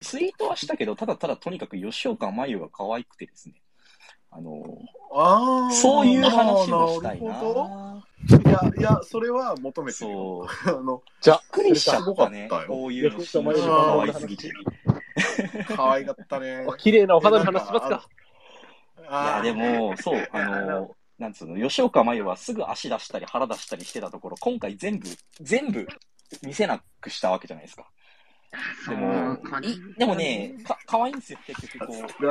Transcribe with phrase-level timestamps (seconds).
[0.00, 3.54] ツイートはしたけど、ただただとにかく吉岡真優が可愛くてですね。
[4.30, 4.62] あの、
[5.12, 5.72] ああ。
[5.72, 8.04] そういう話をしたいな。
[8.28, 10.46] いや、いや、それは求めてるよ。
[10.64, 10.78] そう。
[10.78, 14.46] あの、じゃっくりしちゃったねこういうの吉岡真優が可愛すぎて。
[14.48, 14.50] い
[15.76, 16.64] 可愛かったね。
[16.68, 18.08] お綺麗なお肌の話しますか。
[19.08, 25.08] あーや、で、も、そう、あの、なんつうの、吉岡真優はすぐ足出したり腹出したりしてたところ、今回全部、
[25.40, 25.86] 全部
[26.42, 27.90] 見せなくしたわけじゃないですか。
[28.88, 32.02] でも、いでもね、か、可愛いんですよ、結局こう。
[32.14, 32.22] こ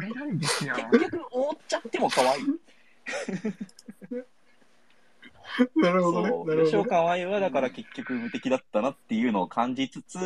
[0.00, 0.74] れなんですよ。
[0.92, 2.42] 結局、覆っちゃっても可愛い。
[5.76, 6.28] なるほどね。
[6.28, 6.64] そう、なるほどね。
[6.64, 10.18] 吉岡真優はだから結局無敵だったなっていうのを感じつつ、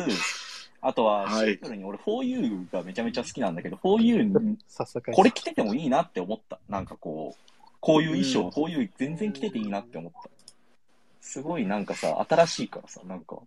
[0.81, 5.11] あとはシンプルに俺 4U がめちゃめちゃ好きなんだけど、4U に早速。
[5.11, 6.59] これ着ててもいいなって思った。
[6.69, 10.29] なんかこう、こういう衣装、こういう全然着てていいなって思った。
[11.21, 13.37] すごいなんかさ、新しいからさ、なんか、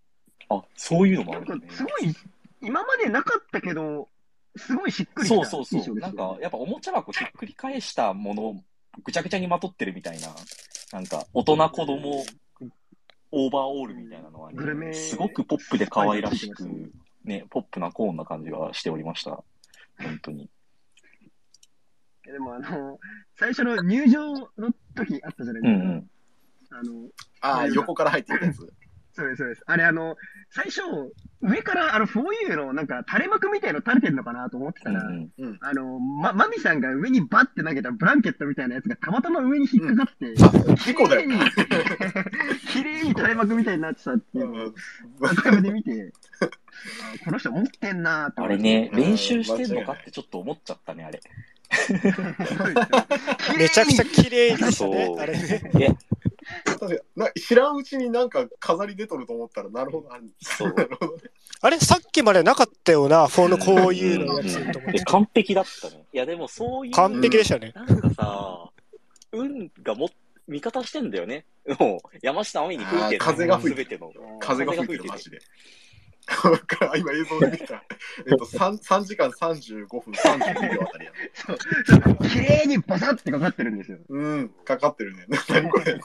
[0.48, 1.66] あ、そういうのもあるんだね。
[1.70, 2.14] すごい、
[2.60, 4.08] 今までなかったけど、
[4.56, 5.96] すごいしっくりしたそうそうそう。
[5.96, 8.56] なんか、やっぱおもちゃ箱ひっくり返したものを
[9.04, 10.28] ぐちゃぐちゃにまとってるみたいな、
[10.92, 12.24] なんか、大人子供
[13.32, 16.92] オーバーオールみたいなのはグルメね、すごくポップで可愛らしく
[17.24, 19.42] ね、ポップなコーンな感じがしておりました。
[19.98, 20.48] 本当に。
[22.24, 22.98] でもあの、
[23.38, 25.84] 最初の入場の時あったじゃないですか。
[25.84, 26.10] うんうん。
[26.70, 27.08] あの、
[27.40, 28.72] ああ、横から入ってきたやつ。
[29.16, 29.62] そうです、そうです。
[29.66, 30.16] あれあの、
[30.50, 30.82] 最初、
[31.40, 40.34] 上からあの 4U のなんか垂れ幕みたいの垂れてんのかなと思ってたら、うんうんあの、ま、マミさんが上にバッて投げたブランケットみたいなやつがたまたま上に引っかかって、
[40.72, 41.22] あ、事故だよ。
[41.22, 41.50] 綺麗に、
[42.68, 44.74] 綺麗に垂れ幕みたいになってたっていう
[45.22, 46.46] アーカイブで見て、あ
[47.24, 48.54] この人持ってんなーって思って。
[48.54, 51.20] あれね、うん練習してんのかってちょっと思っちゃったね、あれ。
[53.58, 55.96] めちゃくちゃ綺麗でしたそうね、あれね。
[56.78, 60.74] 確かにな知らんうちになんか飾り出とると思ったら、なるほど、あるそう。
[61.60, 66.04] あれ、さっきまでなかったよな、フォーのこういうのやつ完璧だったね。
[66.12, 66.92] いや、でもそういう。
[66.92, 67.72] 完璧でしたね。
[67.74, 68.70] なんかさ、
[69.32, 70.10] 運がも、
[70.48, 71.44] 味方してんだよね。
[71.78, 73.18] もう、山下葵に吹いてる。
[73.18, 74.12] 風が吹いてすべての。
[74.38, 75.40] 風が吹いてる、マジで。
[76.96, 77.84] 今映像で見た。
[78.26, 81.12] えっと、3, 3時間35分32秒あたりや。
[81.34, 83.98] そうそう綺麗にバサッてかかってるんですよ。
[84.08, 85.26] うん、かかってるね。
[85.48, 85.98] 何これ。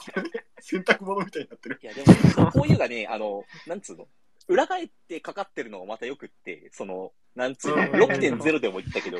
[0.60, 1.78] 洗濯物みたいになってる。
[1.82, 4.08] いや、でも、そうこういうがね、あの、なんつうの？
[4.48, 9.18] 裏返ってかかってるのがまたよくって、その、なんつうの、うん6.0でも言ったけど、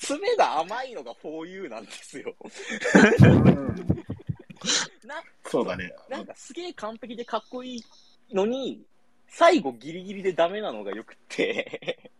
[0.00, 2.34] 爪が甘いのが 4U なんですよ。
[5.04, 5.92] な、そうだね。
[6.08, 7.84] なんかすげえ完璧でかっこいい
[8.34, 8.84] のに、
[9.32, 12.12] 最後ギリギリでダメなのがよくって、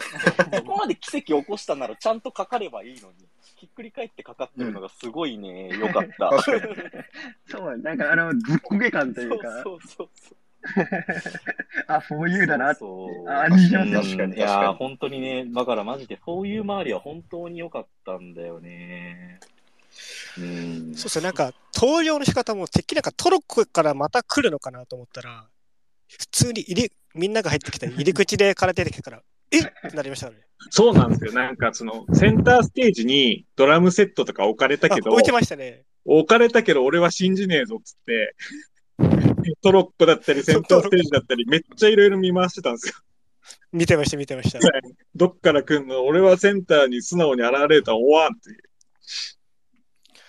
[0.54, 3.26] そこまで奇跡起こしたならちゃんとかかればいいのに、
[3.56, 6.30] ひっくり返ってかかってるのがすごいね、よかった。
[7.46, 10.36] そう、なんかあの、ずっこけ感というか、そうそうそう
[11.88, 12.70] あ、4U だな。
[12.70, 12.80] って。
[12.80, 13.28] そう。
[13.28, 14.36] あ認識します確かに。
[14.36, 19.40] いや本当にね、だからマジで、そういう周りは本当に良かったんだよね。
[20.38, 20.94] うん。
[20.94, 25.46] そうですね、なんか、投了の仕方もてっきりなんかトロッコからまた来るのかなと思ったら、
[26.18, 29.22] 普通に入り、みんなが入ってきた入り口でから出てきたから、
[29.52, 29.60] え？
[29.60, 30.36] ってなりましたね。
[30.70, 31.32] そうなんですよ。
[31.32, 35.84] なんかその、センターステージにドラムセットとか置かれたあけど、置いてましたね。
[36.04, 38.34] 置かれたけど俺は信じねえぞっつって、
[39.62, 42.94] トロッコだったりセンターステージだったりめっちゃいろいろ見回してたんですよ。
[43.72, 44.60] 見てました、見てました。
[45.14, 46.04] どっから来んの？
[46.04, 48.58] 俺はセンターに素直に現れるとは思わんっていう。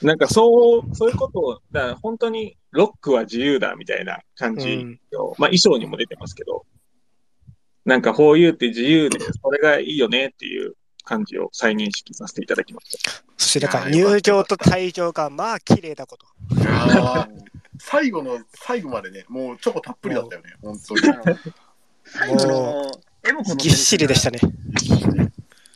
[0.01, 6.65] なんかそう、そういうことを、だから本当にロックは自由だみたいな感じうんを、まあ衣装にも出てますけど、
[7.85, 13.23] なんか 4U って自由で、それがいいよねっていう感じを再認識させていただきました。
[13.37, 16.25] そしてなんか入場と退場がまあ綺麗だこと。
[17.79, 21.01] 最後の最後までね、もうチョコたっぷりだったよね、本当に。
[22.05, 22.91] 最後の、
[23.27, 24.39] エモコのぎっしりでしたね。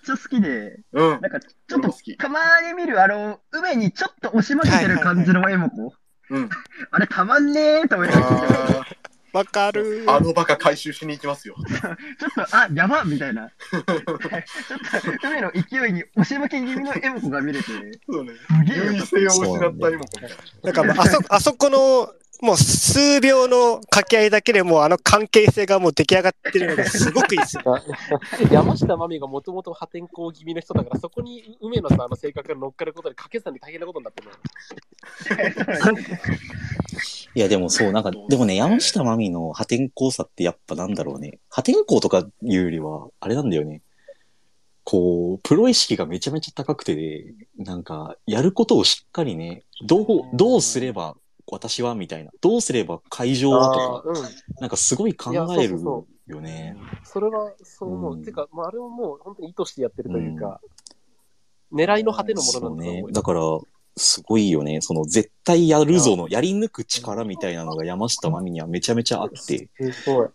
[0.05, 1.09] ちゃ好きで、うん。
[1.09, 5.93] なんかちょっと俺も好きたまに見るあの、梅にちょっと押し負けてる感じのエモコ。
[6.29, 6.49] うん。
[6.91, 8.85] あれたまんねーと思いながらましたあ
[9.33, 11.55] わかるーあのバカ回収しに行きますよ。
[11.67, 13.49] ちょっと、あ、やばみたいな。
[13.49, 17.65] ちょっと、梅の勢いに押し負け気味のエモコが見れて、
[18.09, 18.31] そうね。
[18.47, 20.35] すげえ優位性を失ったりもこみたいな。
[20.63, 27.63] なんかもうあそ、あそこの、もう数秒の掛け合いだけでもうあの関係性がもう出来上がってるのがすごくいいですよ。
[28.51, 34.29] 山下真美がもともと破天荒気味の人だから、そこに梅野さんの性格が乗っかることで、掛け算に大変なことになってる。
[37.35, 41.39] いや、でもそう、なんか、でもね、山下真美の破天荒さってやっぱなんだろうね。
[41.49, 43.81] 破天荒とかいうよりは、あれなんだよね。
[44.83, 51.15] こう、プロ意識がめちゃめちゃ高くてね、なんか、やることをしっかりね、どう、どうすれば
[51.51, 52.31] 私はみたいな。
[52.41, 54.15] どうすれば会場はとか、うん。
[54.61, 55.79] なんかすごい考える
[56.27, 56.75] よね。
[57.03, 58.13] それはそう思う。
[58.15, 60.59] うんてか、まあ、あれはもう本当に意図してやってるというか、
[61.71, 63.11] 狙いの果てのものなんだと思う。。
[63.11, 63.41] だから、
[63.97, 64.81] すごいよね。
[64.81, 69.69] その、絶対やるぞの、やり抜く力みたいなのが山下真美にはめちゃめちゃあって。
[69.91, 70.27] すごい。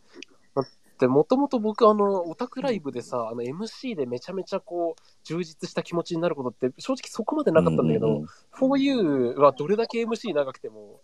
[1.00, 8.28] だって、もともと僕、あの、オタクライブでさ、あの、MC でめちゃめちゃこう、充実した気持ちになることって、正直そこまでなかったんだけど、うんうんうん
[8.60, 11.00] 4U はどれだけ MC 長くても、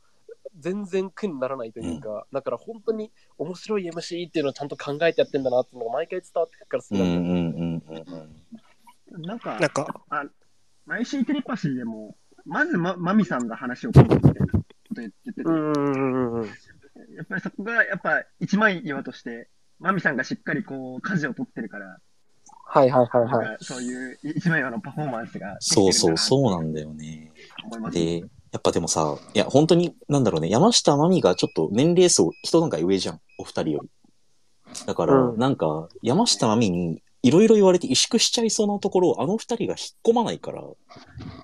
[0.59, 7.31] 全然苦にならないというか、だから本当に面白い MC っていうのをちゃんと考えてやってんだなっていうのが毎回伝わってくるから好きうんなんだよ。
[7.31, 9.23] うんうんうんうん。
[9.23, 10.05] なんか、なんか、
[10.87, 14.59] 毎週テレパシーでも、まずま、マミさんが話を聞くみたいなこ
[14.95, 16.47] と言ってて、うんうんうんうん。
[16.47, 21.99] やっぱりそこが、やっぱ一枚岩として、マミさんがしっかりこう、舵を取ってるから、
[22.69, 23.59] はいはいはいなんはい。
[23.59, 27.31] かそういう一枚岩のパフォーマンスがそうそう、そううなんだよね。
[27.93, 33.91] で、やっぱでもさ、いや、本当に、なんだろうね、山下真美がちょっと年齢層、一段階上じゃん、お二人より。
[34.87, 40.63] だから、うんなんか、山下真美に、いろいろ言われて萎縮しちゃいそうなところを、あの二人が引っ込まないから、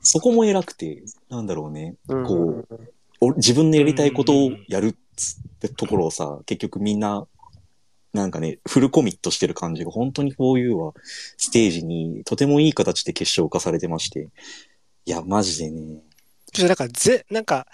[0.03, 2.69] そこも偉くて、なんだろうね、うんこう、
[3.21, 7.27] お自分のやりたいことをやるっつってところをさ、結局みんな、
[8.13, 10.93] なんかね、フルコミットしてる感じが、本当に 4U は、
[11.39, 14.29] ステージにとてもいい形で結晶化されてまして、
[15.07, 16.03] いや、マジでね、
[16.53, 17.67] ちょっとなんか、ぜ、なんか、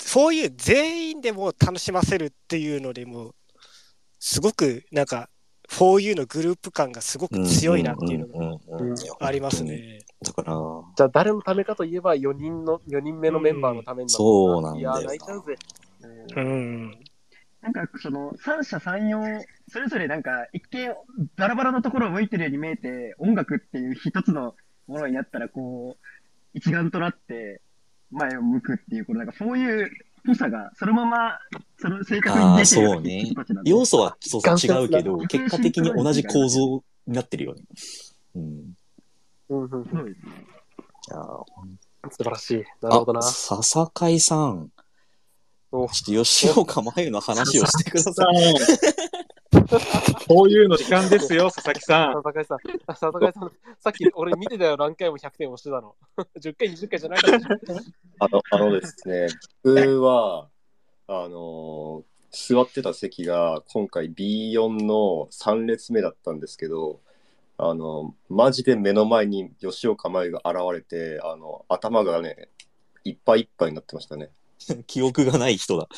[0.00, 3.34] そういう全員でも楽しませるっていうのでも、
[4.18, 5.30] すごく、なんか、
[5.70, 9.62] 4U のグループ感がすごく強いなっていうのがあります。
[9.62, 10.00] ね。
[10.22, 10.54] だから、
[10.96, 15.56] じゃあ誰のためかといえば4人の、4人目のメンバーのためにそうなんだよいや、泣いちゃうぜ。
[16.36, 16.98] うん。
[17.62, 19.22] なんか、その、三者三様、
[19.68, 20.94] それぞれなんか、一見、
[21.36, 24.54] バラバラのところを向いてるように見えて、音楽っていう一つの
[24.86, 26.06] ものになったら、こう、
[26.54, 27.60] 一丸となって、
[28.10, 29.90] 前を向くっていう、このなんか、そういう
[30.28, 31.38] ぽさが、そのまま、
[31.78, 33.32] その正確に出てるよううね
[33.64, 37.62] 要素はそうそう違うけど、結果的に同じ構造になってるよね。
[38.36, 38.42] うん。
[39.48, 40.12] うんうん、そうですね。
[41.02, 41.44] じゃあ、
[42.10, 42.64] 素晴らしい。
[42.82, 43.22] なるほどなあ、。
[43.22, 44.70] 笹海さん。
[45.70, 48.54] おちょっと吉岡真由の話をしてくだささい。
[49.52, 52.22] あ、 こういうの時間ですよ、佐々木さん。
[52.22, 55.94] 佐々木さん、あ佐々木さん、さっき俺見てたよ、何回も100点押してたの。
[56.40, 57.38] 10回、20回じゃないから。
[58.20, 59.26] あの、あのですね、
[59.62, 60.48] 僕は、
[61.06, 67.00] あの座ってた席が今回 B4 の3列目だったんですけど、
[67.56, 72.50] あの、マジで目の前に吉岡真由が現れて、あの、頭がね、
[73.04, 74.30] いっぱいいっぱいになってましたね。
[74.86, 75.88] 記憶がない人だ。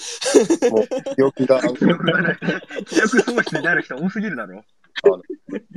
[0.71, 2.39] もう、記憶が、記憶がない。
[2.87, 4.65] 記憶喪失になる人多すぎるだろ。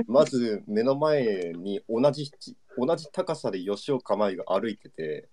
[0.08, 2.32] まず目の前に同じ、
[2.78, 5.30] 同じ高さで吉岡真由が歩いてて、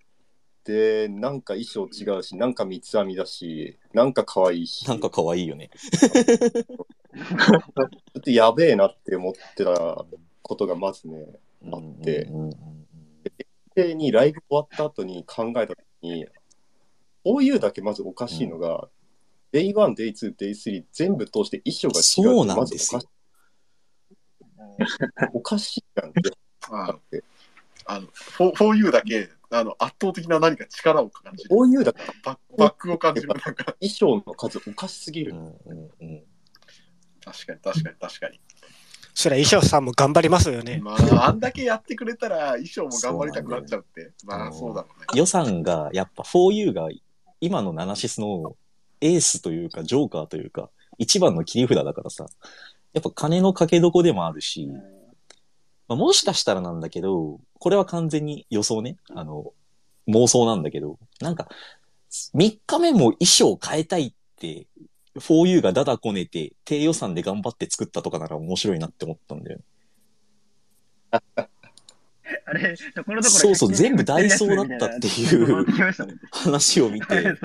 [0.63, 5.71] で、なんか衣装違うし、なんか三つ編みだし、なんか可愛いし、なんか可愛いよね。
[5.73, 10.05] ちょっとやべえなって思ってた
[10.41, 11.25] ことがまずね、
[11.71, 12.81] あってうんうんうん
[13.73, 16.25] でにライブ終わった後に考えた時に、
[17.23, 18.87] こういうだけまずおかしいのが、
[19.53, 23.01] Day1、Day2、Day3 全部通して衣装が違うそうってまずなんですよ
[24.63, 25.01] おかしい。
[25.33, 26.21] おかしいじゃんって
[26.69, 27.23] あって。
[27.85, 31.49] あの、フォーユーだけ、あの、圧倒的な何か力を感じる。
[31.49, 33.27] こういうだけバッバックを感じる。
[33.27, 35.33] なんか、衣装の数おかしすぎる。
[35.33, 36.23] うんうんうん
[37.23, 38.39] 確かに確かに確かに。
[39.13, 40.79] それは衣装さんも頑張りますよね。
[40.81, 44.11] まあ、あんだけやってくれたら衣装も頑張りたくなっちゃうって。
[44.25, 45.05] まあ、そうだろうね。
[45.15, 46.89] 予算が、やっぱ 4U が
[47.41, 48.55] 今のナナシスの
[49.01, 52.27] エースというか、ジョーカーというか、一番の切り札だからさ、
[52.93, 54.67] やっぱ金のかけどこでもあるし、
[55.87, 59.53] まあ、もしかしたらなんだけど、これは完全に予想ね、あの、
[60.07, 61.49] 妄想なんだけど、なんか、
[62.35, 64.67] 3日目も衣装変えたいって、
[65.15, 69.63] 4U がダダこねて、低予算で頑張って作ったとかなら面白いなって思ったんだよね。
[72.45, 75.65] あれ、ところどころそうそう全部ダイソーだったっていう
[76.31, 77.35] 話を見て、あれっ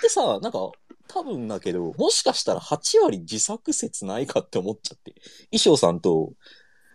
[0.00, 0.70] てさ、なんか、
[1.08, 5.14] 多分だけど、もしかしたら8割自作説ないかって思っちゃって。
[5.50, 6.32] 衣装さんと、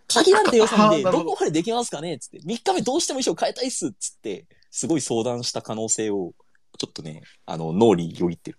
[0.08, 6.34] 限られた予算で、どどこまでできますかねつって、3日目どうしても衣装変えたいっすっつって、すごい相談した可能性を、
[6.78, 8.58] ちょっとね、あの、脳によぎってる。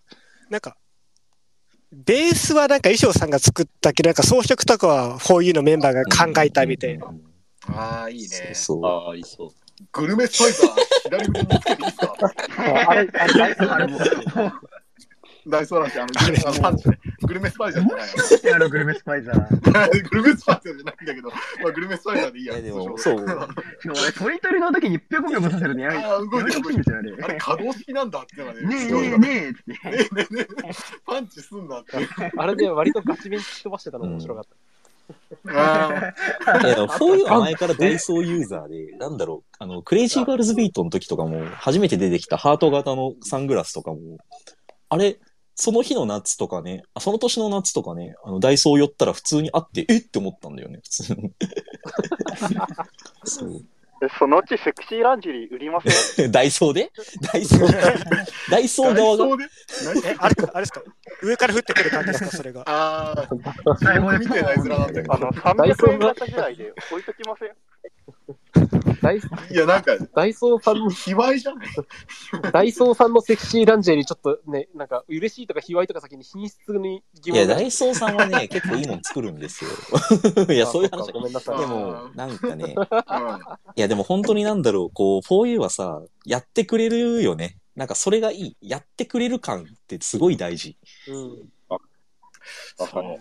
[0.50, 0.77] なんか、
[1.91, 7.05] ベースはなんか衣装さんが作ったけど、なんか装飾とかは 4U のメンバーが考えたみたいな。
[7.05, 7.33] うんうんうん
[7.70, 8.27] ああ、いいね。
[8.27, 8.86] そうそう。
[8.86, 9.50] ああ、いそう。
[9.91, 10.72] グルメスパイザー、
[11.03, 12.15] 左腕につけていいですか？
[12.58, 14.51] あれ、あれ、あれもう、もう
[15.50, 17.00] ダイソーランチ、あの、グルメあのパンチね。
[17.24, 20.10] グルメスパイザーじゃないあのグルメスパイザー。
[20.10, 21.36] グルメスパイザーじゃないんだけど、ま
[21.67, 22.53] あ、グルメスパイザーでいいや。
[22.53, 27.17] いやでもそう俺、取り取りの時にぴょこぴょこさせるのやめあー動いてほしいんですよ、あれ。
[27.24, 28.62] あれ、可動式なんだってのがね。
[28.62, 29.72] ねえねえねえって。
[29.72, 30.72] ねえねえねえ
[31.05, 31.98] パンチすんだって。
[32.38, 34.55] あれで割とガチ弁突き飛ばしてたの面白かった。
[35.46, 36.14] あ
[36.64, 44.00] いや、でもフォーユーは前からダイソーユーザーで、なんだろう、あの、 Crazy Girl's Beat の時とかも、初めて出てきたハート型のサングラスとかも、
[44.90, 45.20] あれ、
[45.56, 51.32] その日の夏とかね、あその年の夏とかね、あの、ダイソー寄ったら普通にあって、えって思ったんだよね、普通に。
[53.24, 53.66] そう。
[54.06, 56.32] えそのうちセクシーランジェリー売りません？
[56.32, 56.92] ダイソーで？
[57.34, 58.02] ダイソー、
[58.52, 59.38] ダイソー側が？
[59.38, 59.44] で？
[60.10, 60.82] え、あれか、あれですか？
[61.22, 62.30] 上から降ってくる感じですか？
[62.32, 62.64] それが。
[62.66, 63.14] あ
[63.66, 65.14] あ、最後で見てない面なんだけど。
[65.14, 68.83] あの、300円型ぐらいで置いときません？
[69.04, 71.68] ダイいや、なんか、ダイソーさんの、卑猥じゃない
[72.52, 79.72] ダイソーさんのセクシーランジェリーちょっとね、なんか嬉しいとか卑猥とか先に品質に疑いや、問がダイソーさんはね、 結構いいもん作るんですよ。
[80.54, 81.60] いや、そういう話あそっかごめんなさい。
[81.60, 82.86] でも、なんかね、うん
[83.76, 87.58] いや、でも本当になんだろう、こう、4U はさ、やってくれるよね。
[87.76, 88.58] なんかそれがいい。
[88.62, 90.78] やってくれる感ってすごい大事。
[91.08, 91.50] うん。
[92.78, 93.18] わかる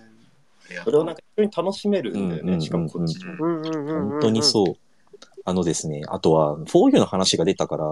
[0.70, 3.18] いやそれをなんか一緒に楽しめるんだようんうんうんうんね、しかもこっち。
[3.24, 4.10] うんうんうんうん。
[4.10, 4.74] 本当にそう。
[5.44, 7.84] あのですね、あとは、4U の話が出たから、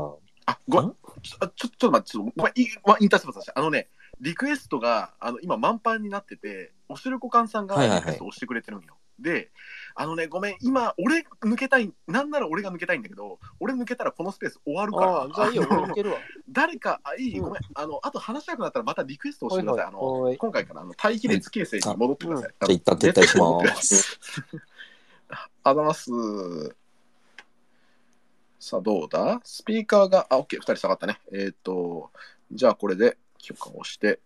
[0.46, 0.90] あ、ごめん。
[1.22, 3.58] ちょ、ちょちょっと待って、ちょっとごめん、いわインターセプトさせて。
[3.58, 3.88] あのね、
[4.20, 8.96] リクエストが、あの、今満帆になってて、おしるこかんさんがリクエストを押してくれてるんよ。
[9.18, 9.50] で、
[9.94, 16.18] あのね、ごめん、今、俺抜けたい、なんなら俺が抜けたいんだけど、俺抜けたらこのスペース終わるから、ああ、じゃあいいよ、俺いけるわ。
[16.48, 19.84] 誰か、あ、いい、うんごめん、あの、あと話したくなったらまたリクエストをしてください。
[19.86, 22.50] あの、はい今回からあの待機列形成に戻ってください。
[22.50, 24.20] じゃあ一旦撤退します。
[25.62, 26.10] あ ざます。
[28.62, 29.40] さあ、どうだ？
[29.42, 31.18] スピーカーが、あ、OK、二人下がったね。
[31.32, 32.10] えっ、と、
[32.52, 34.20] じゃあこれで許可を押して、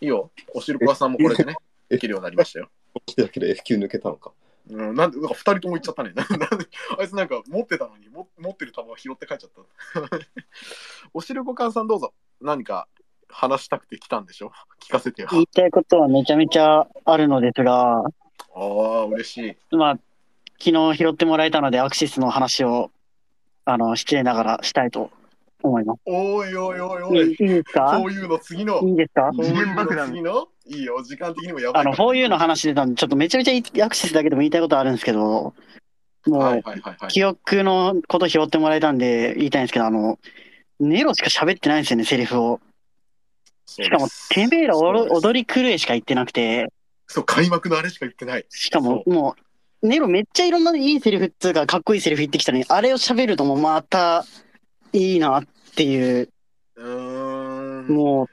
[0.00, 0.32] いいよ。
[0.52, 1.54] おしるこ屋さんもこれでね、
[1.88, 2.68] できるようになりましたよ。
[3.06, 4.32] 起きただけで F 級抜けたのか。
[4.68, 6.12] うん、なんで、なんか二人とも行っちゃったね。
[6.12, 6.66] なんで、
[6.98, 10.18] あいつなんか持ってたのに、も持ってる球を拾って帰っちゃった。
[11.14, 12.12] おしるこかんさんどうぞ。
[12.40, 12.88] 何か
[13.28, 14.50] 話したくて来たんでしょ
[14.82, 15.28] 聞かせてよ。
[15.30, 18.04] 言いたいことはめちゃめちゃあるのですが、あ
[18.56, 19.36] あ、嬉し
[19.70, 19.76] い。
[19.76, 19.98] まあ、
[20.58, 22.90] 昨日拾ってもらえたので、アクシスの話を、
[23.72, 25.10] あの、失礼ながらしたいと
[25.62, 26.00] 思います。
[26.06, 27.34] おいおいおいおいいいい。
[27.34, 27.98] いですか？
[27.98, 28.80] こういうの次の。
[28.80, 29.30] いいですか？
[29.36, 30.48] こういうの次の？
[30.66, 32.08] いいよ、時間的にもやばあの、いから。
[32.10, 35.54] 4U の話出たんで、ちょっとめちゃめちゃアクシスだけでも言いたいことあるんですけど、も
[36.26, 37.08] う、はいはいはいはい。
[37.08, 40.18] 記憶のこと拾ってもらえたんで言いたいんですけど、あの、
[40.78, 42.60] ネロしか喋ってないんですよね、セリフを。
[43.66, 46.72] ししかも、てめえらおろ踊り狂えしか言ってなくて、
[47.06, 48.46] そう、開幕のあれしか言ってない。
[48.48, 49.42] しかも、もう、
[49.82, 54.24] ネロめっちゃいろんないいセリフっつうか、かっこいいセリフ言ってきたのに、あれを喋るともまた
[54.92, 55.44] いいなっ
[55.74, 56.28] ていう、
[56.76, 57.86] うーん。
[57.88, 58.26] もう、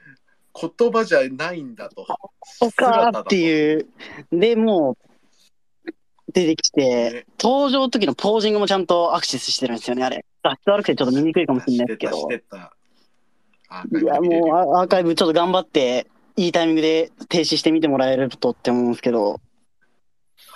[0.76, 2.06] 言葉じゃないんだと。
[2.42, 3.38] そっかーってう。
[3.38, 3.88] いう。
[4.32, 4.96] で、も
[5.86, 5.92] う、
[6.32, 10.24] 出てきて、ね登場の時のポージングもちゃんとアクセスしてるんですよね、あれ。
[10.42, 12.28] 画質悪くてちょっと見にくいかもしれないですけどし。
[12.28, 12.74] てた、
[14.00, 19.40] いや、もうアアーカイブちょっと頑張って、いいタイミングで停止してみてもらえるとって思うんですけど、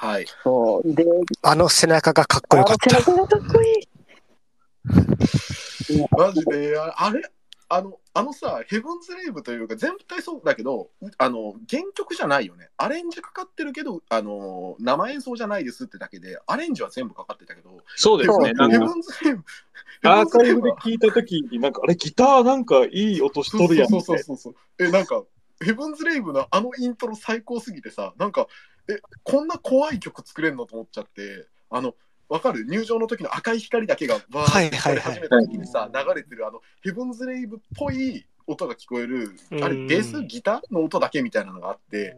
[0.03, 0.27] はい。
[0.43, 0.95] そう。
[0.95, 1.07] で、
[1.43, 2.97] あの背中がかっこよかった。
[2.97, 3.73] あの背中がかっこい
[5.95, 6.07] い。
[6.11, 7.23] マジで、ああれ？
[7.69, 12.69] あの、あのさ、ヘブンズ・レイブというか、全体そうだけど、うあの、原曲じゃないよね。
[12.77, 18.53] アレンジかかってるけど、あの、生演奏じゃないですってだけで、アレンジは全部かかってたけど、そうですね。
[18.71, 19.45] ヘブンズ・レイブ、
[20.03, 24.55] アーカイブで聞いたときに、なんか、あれ、ギターなんかいい音しとるやんそうそうそうそう。
[24.81, 25.23] え、なんか、
[25.65, 28.49] ヘブンズ・レイブのあのイントロ最高すぎてさ、なんか、
[28.89, 31.95] え、こんな怖い曲作れんのと思っちゃって、あの、
[32.29, 32.65] わかる？
[32.65, 39.87] 入場の時の赤い光だけがバーって光り始めた時にさ、流れてるあの、ヘブンズ・レイブっぽい音が聞こえる、あれ、うん。
[39.87, 40.25] ベース？
[40.25, 40.75] ギター？
[40.75, 42.17] の音だけみたいなのがあって、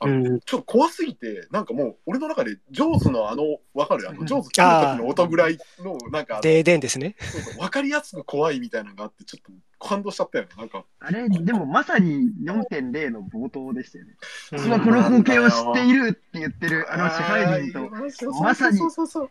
[0.00, 0.40] あのうん。
[0.40, 3.44] ちょっと怖すぎて、なんかもう、俺の中で、ジョーズのあの、
[3.74, 4.08] わかる？
[4.08, 7.16] あの、ジョーズ来る時の音ぐらいの、なんか、デーデンですね。
[7.58, 10.50] わかりやすく怖いみたいなのがあって、ちょっと感動しちゃったよね。
[10.56, 14.16] なんか、あれ、でもまさに4.0の冒頭でしたよね。
[14.52, 19.30] うん今この光景を知っているって言ってるあの支配人ととまさにそうそうそう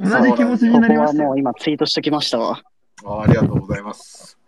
[0.00, 1.24] 同じ気持ちにここなりましたよ。
[1.24, 2.62] はもう今ツイートしときましたわ。
[3.04, 4.38] あありがとうございます。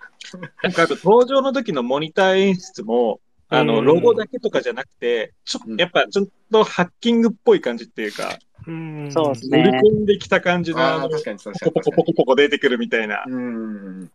[0.63, 9.81] なんか登場の時のモニター演出も、あの、うんロゴだけとかじゃなくて、ちょうんやっぱちょっとハッキングっぽい感じっていうか、うんそうです乗りね。
[9.81, 11.91] 込んできた感じの、あ確かに確かポコポコ。
[11.93, 13.25] ポコポコ出てくるみたいな。
[13.27, 14.11] うん。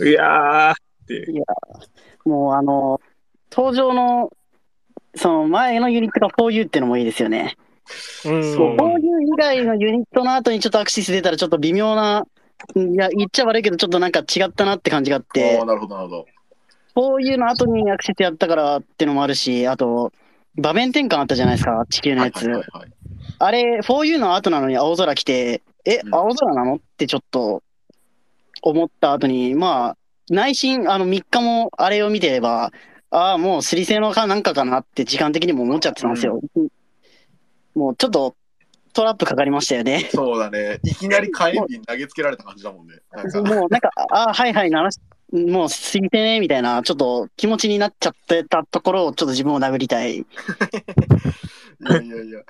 [0.00, 0.76] いやーっ
[1.08, 1.44] ていう。
[2.28, 3.00] もうあの、
[3.50, 4.30] 登場の、
[5.16, 7.56] その前のユニットが 4U っていうのもいいですよね。
[8.26, 12.26] うんそう 4U 以外のユニットの後にちょっとアクシス出たらちょっと微妙な、
[12.76, 16.26] いや、言っちゃ悪いけどちょっとなんか違ったなって感じがあってああ、、なるほど、なるほど。
[16.98, 20.12] こういうの後にアクセスやったからってのもあるし、あと、
[20.56, 22.42] 場面転換あったじゃないですか、地球のやつ。
[22.48, 22.92] はいはいはい
[23.38, 26.74] あれ、4U の後なのに青空来て、え、うん青空なの？
[26.74, 27.62] ってちょっと
[28.62, 29.96] 思った後に、まあ、
[30.28, 32.72] 内心、あの3日もあれを見てれば、
[33.12, 36.40] ああ、もう水星のかなんかかなって時間的にも思っちゃってたんですよ。
[37.76, 38.34] もうちょっと
[38.92, 40.08] トラップかかりましたよね。
[40.12, 40.80] そうだね。
[40.82, 42.94] いきなり火炎瓶投げつけられた感じだもんね。
[43.34, 44.98] もうなんか、ああ、はいはい、鳴らし、
[45.32, 50.18] もう水星ね、みたいな、ちょっと気持ちになっちゃってたところを、ちょっと自分を殴りたい。
[50.18, 50.24] い
[51.80, 52.40] やいやいや、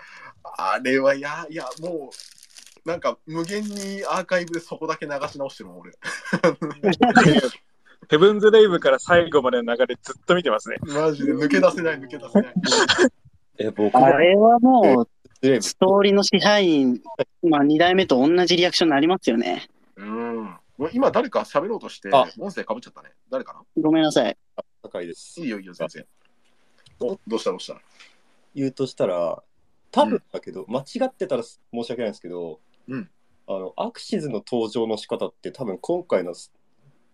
[0.57, 5.93] あれは、いや、いや、もう、なんか無限にアーカイブでそこだけ流し直してるもん、俺。
[8.09, 10.77] ヘブンズ・レイブから最後までの流れずっと見てますね。
[10.81, 12.55] マジで抜け出せない、抜け出せない。
[13.59, 15.09] え、僕もあれはもう、
[15.61, 17.03] ストーリーの支配員、
[17.43, 19.69] まあ2代目と同じリアクションになりますよね。
[19.97, 20.58] うん。
[20.79, 23.11] もう今、誰か喋ろうとして、あ音声かぶっちゃったね。
[23.31, 23.83] 誰かな？
[23.83, 24.37] ごめんなさい。
[24.83, 25.47] 高いですい。
[25.47, 26.07] いよ、いいよ、全然。
[27.01, 27.81] お、どうした、どうした？
[28.55, 29.43] 言うとしたら、
[29.91, 33.11] 多分だけど、間違ってたら申し訳ないんですけど、うん
[33.49, 36.33] あの、アクシズの登場の仕方って多分今回の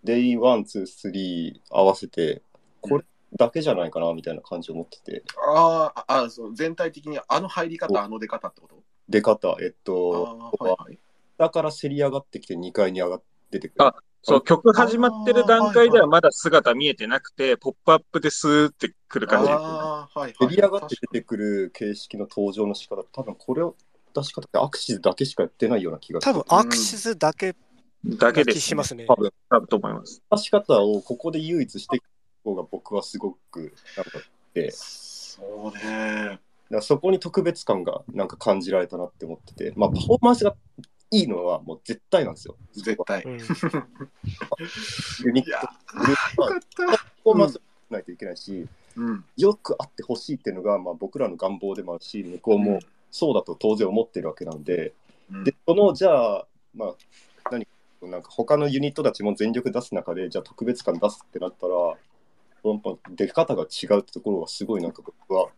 [0.03, 2.43] デイ1、2、3合わせて、
[2.83, 3.05] これ
[3.37, 8.83] だけじゃないかなみたいな感じを持ってて、あーあ、そう全体的にあの入り方、あの出方ってこと？
[9.09, 10.99] 出方、えっあと、ーはいはい。
[11.39, 13.85] 下からせり上がってきて2階に上がっててくる。
[13.87, 13.95] あ
[14.27, 19.51] そう、曲始まってる段階ではまだ姿見えてなくて、ポップアップでスーってくる感じ。
[19.53, 20.35] あーはいはい。
[20.41, 23.77] せり上がって出てくる形式の登場の仕方、多分これを
[24.15, 26.35] 出し方ってアクシズだけしかやってないような気がする。
[26.35, 27.55] 多分アクシズだけ
[28.07, 29.05] だけでしますね。
[29.07, 29.15] 多。
[29.15, 29.31] 分。
[29.51, 29.67] 多分。
[29.67, 30.23] と思います。
[30.31, 32.05] 出し方をここで唯一していく
[32.45, 34.21] 方が僕はすごくなんか
[34.55, 35.43] で、そ
[35.75, 36.39] うね。
[36.81, 40.57] そこに特別感がなんか感じられたなって思ってて、まあ、パフォーマンスが
[41.15, 42.57] いいのはもう絶対なんですよ。
[42.73, 43.23] 絶対。
[43.23, 43.39] うん
[45.25, 45.53] ユニット。
[46.37, 46.47] パ
[47.23, 48.67] フォーマンスがないといけないし、
[48.97, 49.25] うん。
[49.37, 52.81] よくあってほしいっていうのが、まあ、僕らの願望でもあるし、向こうも
[53.13, 54.93] そうだと当然思ってるわけなんで、
[55.33, 56.95] うんで、そのじゃあ、まあ、
[57.53, 57.67] 何
[58.03, 65.49] なんか他のユニットたちも全力出す中で、じゃあ特別感出すってなったら、やっぱ出方が違うってところがすごいなんか僕は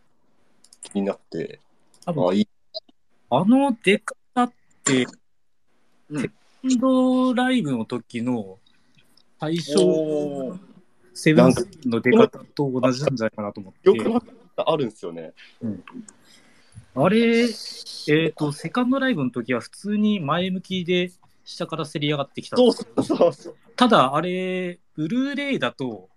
[0.83, 1.59] 気になって、
[2.05, 2.49] あいい
[3.29, 5.07] あの出方って、
[6.09, 8.57] うんセカンドライブの時の
[9.39, 9.73] 最初
[11.13, 13.95] セブンスの出方と同じなんじゃないかなと思ってよ。
[13.95, 15.33] くなかったあるんですよね。
[16.95, 21.11] あれ、えっ、と、セカンドライブの時は普通に前向きで
[21.43, 23.55] 下からせり上がってきたんそうですそうそうそう。
[23.75, 26.09] ただ、あれ、ブルーレイだと、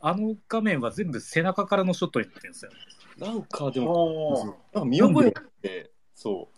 [0.00, 2.70] あの画面は全部背中からのショットになってるんですよ。
[3.18, 6.48] なんかでも、なんか見覚えがあって、そ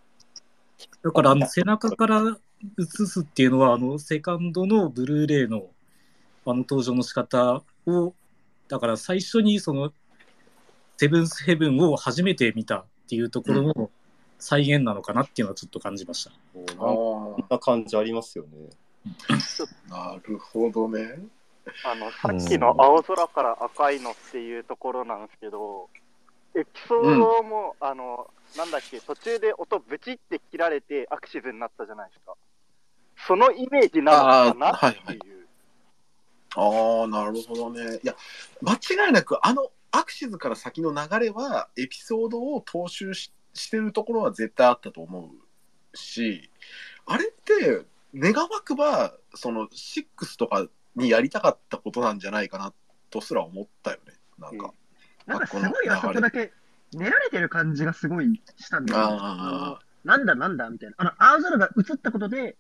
[1.03, 2.39] だから、あの背中から
[2.79, 5.69] 映すっていうのは、あの、セカンドのブルーレイの、
[6.45, 8.15] あの登場の仕方を、
[8.69, 9.93] だから最初にその、
[10.97, 13.91] セブンスヘブンを初めて見たっていうところの
[14.39, 16.31] 再現なのかなっていうのはちょっと感じました。
[16.31, 18.51] う、あこんな感じありますよね。
[19.29, 21.19] ーなるほどね。
[21.85, 25.89] あの、さっきの青空から赤いのっていうところなんですけど、
[26.55, 32.35] エピソードも、あの、なんだっけ、途中で音ブチって切られてアクシズになったじゃないですか。
[33.27, 35.47] そのイメージなのかなっていう。
[36.55, 38.01] ああ、なるほどね。
[38.03, 38.15] いや、
[38.61, 46.51] 間違いなく、あのアクシズから先の流れは、エピソードを踏襲ししてるところは絶対あったと思うし、
[47.07, 52.73] あれって、願わくば、その、6とかにやりたかったことなんじゃないかな
[53.11, 54.15] とすら思ったよね。
[54.39, 54.73] なんか。
[55.27, 56.53] なんかすごいあそこだけ
[56.93, 59.19] 練られてる感じがすごいしたんだよね。
[59.21, 60.97] あなんだなんだみたいな。
[60.99, 62.57] あの、青空が映ったことで、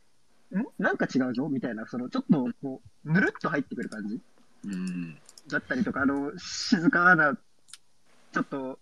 [0.60, 0.66] ん？
[0.78, 1.48] なんか違うぞ？
[1.48, 4.20] みたいな、その、ちょっと、こう、ぬるっと入ってくる感じ？
[4.66, 5.16] うん。
[5.48, 7.36] だったりとか、あの、静かな、
[8.32, 8.78] ちょっと、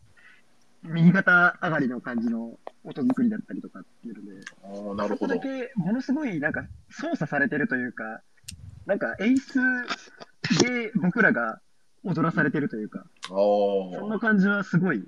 [0.82, 5.66] 右肩上がりの感じの音作りだったりとかっていうので、ああ、なるほどそこだ。
[5.66, 8.22] け、ものすごい、なんか、操作されてるというか、
[8.86, 9.60] なんか、演出
[10.62, 11.60] で僕らが
[12.02, 15.04] 踊らされてるというか、あそんなあ、感じはすごい、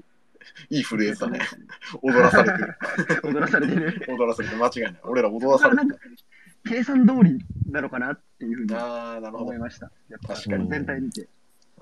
[0.70, 1.40] いいフレーズだね。
[2.02, 2.76] 踊らされてる。
[3.24, 4.04] 踊らされてる。
[4.08, 4.60] 踊らされてる。
[4.60, 5.00] 間違いない。
[5.04, 5.98] 俺ら踊らされてるか。、
[6.64, 7.38] 計算通り
[7.70, 9.58] なのかなっていうふうに思い。
[9.58, 9.90] ました。
[10.08, 11.28] やっぱ確かに全体見て。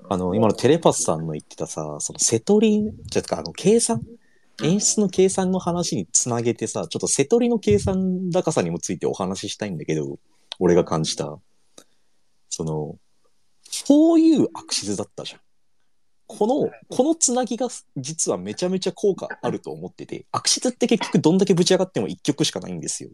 [0.09, 4.01] あの、今のテレパスさんの言ってたさ、そのセトリ、じゃあ、あの、計算
[4.63, 10.19] 演出の計算の話につなげてさ、ちょっとセトリの計算高さにもついてお話ししたいんだけど、
[10.59, 11.39] 俺が感じた。
[12.49, 12.97] その、
[13.87, 15.41] こういうアクシズだったじゃん。
[16.27, 17.67] この、このつなぎが
[17.97, 23.09] 実はめちゃめちゃ効果あると思ってて、アクシズって結局どんだけぶち上がっても1曲しかないんですよ。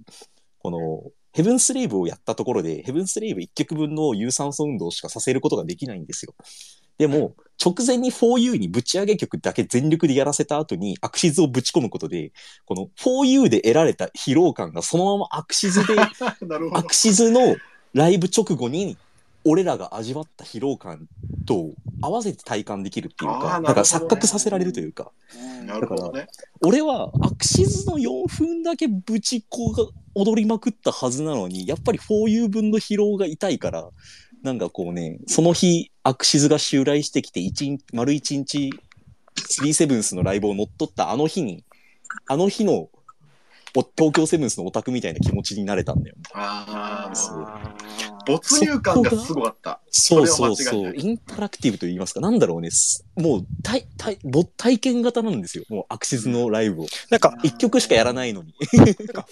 [0.60, 6.34] この、ヘブンスレイブをやったところで、ヘブンスレイブ1曲分の有酸素運動しかさせることができないんですよ。
[6.98, 12.32] でも、直前に 4U にぶち上げ曲だけ全力でやらせた後にアクシズをぶち込むことで、
[12.66, 15.96] この 4U で得られた疲労感がそのままアクシズで、
[16.74, 16.96] アク。
[16.96, 17.56] シズの
[17.94, 18.98] ライブ直後に、
[19.44, 21.08] 俺らが味わった疲労感
[21.46, 25.12] と合わせて体感できるっていうか、なんか錯覚させられるというか、
[25.66, 26.28] なるほどね。
[26.62, 29.86] 俺はアクシズの4分だけぶちこが
[30.18, 33.88] 踊りまくったはずなのに、やっぱり 4U 分の疲労が痛いから、
[34.44, 38.72] なんかこうね、その日、アクシズが襲来してきて、一日、丸一日、
[39.36, 41.64] スリーセブンスのライブを乗っ取ったあの日に、
[42.28, 42.90] あの日の、
[43.76, 46.24] お東京セブンスのオタクみたいな気持ちになれたんだよね。
[46.34, 49.80] ああ、そう没入感がすごかった。
[49.90, 50.94] そうそうそう。
[50.96, 52.70] インタラクティブと言いますか、なんだろうね。
[52.72, 55.64] すもう体、体、ぼ体験型なんですよ。
[55.70, 56.86] もうアクシズのライブを。
[57.10, 58.54] なんか、一曲しかやらないのに。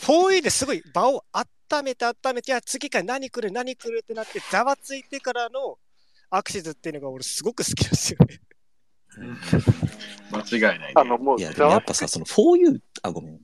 [0.02, 5.78] 4E ですごい場を温めて温めて、次から何来る何来るってなって、ざわついてからの
[6.30, 8.40] アクシズっていうのが俺すごく好きなんですよね。
[10.32, 10.92] 間違いないね。
[10.96, 13.40] あの、もう、いや、やっぱさ、その 4U、あ、ごめん。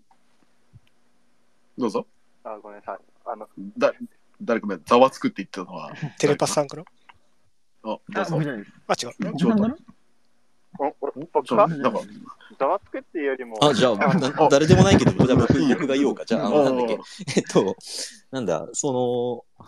[1.78, 2.06] どうぞ。
[2.44, 2.98] あ、ごめんなさい。
[3.26, 3.94] あの、だ、
[4.41, 5.91] 誰かめざわつくって言ってたのは。
[6.19, 6.84] テレパスさんから
[7.84, 8.25] あ、どあ、う。
[8.88, 9.36] あ、違う。
[9.38, 9.77] ちょっと、
[10.80, 11.47] お俺ちょ僕
[12.58, 16.25] ざわつくっていうよりも、あ、じゃあ、 な誰でもないけど、じゃあ僕、僕が言おうか。
[16.25, 16.99] じゃあ、あの、なんだっけ。
[17.36, 17.75] えっと、
[18.32, 19.67] なんだ、その、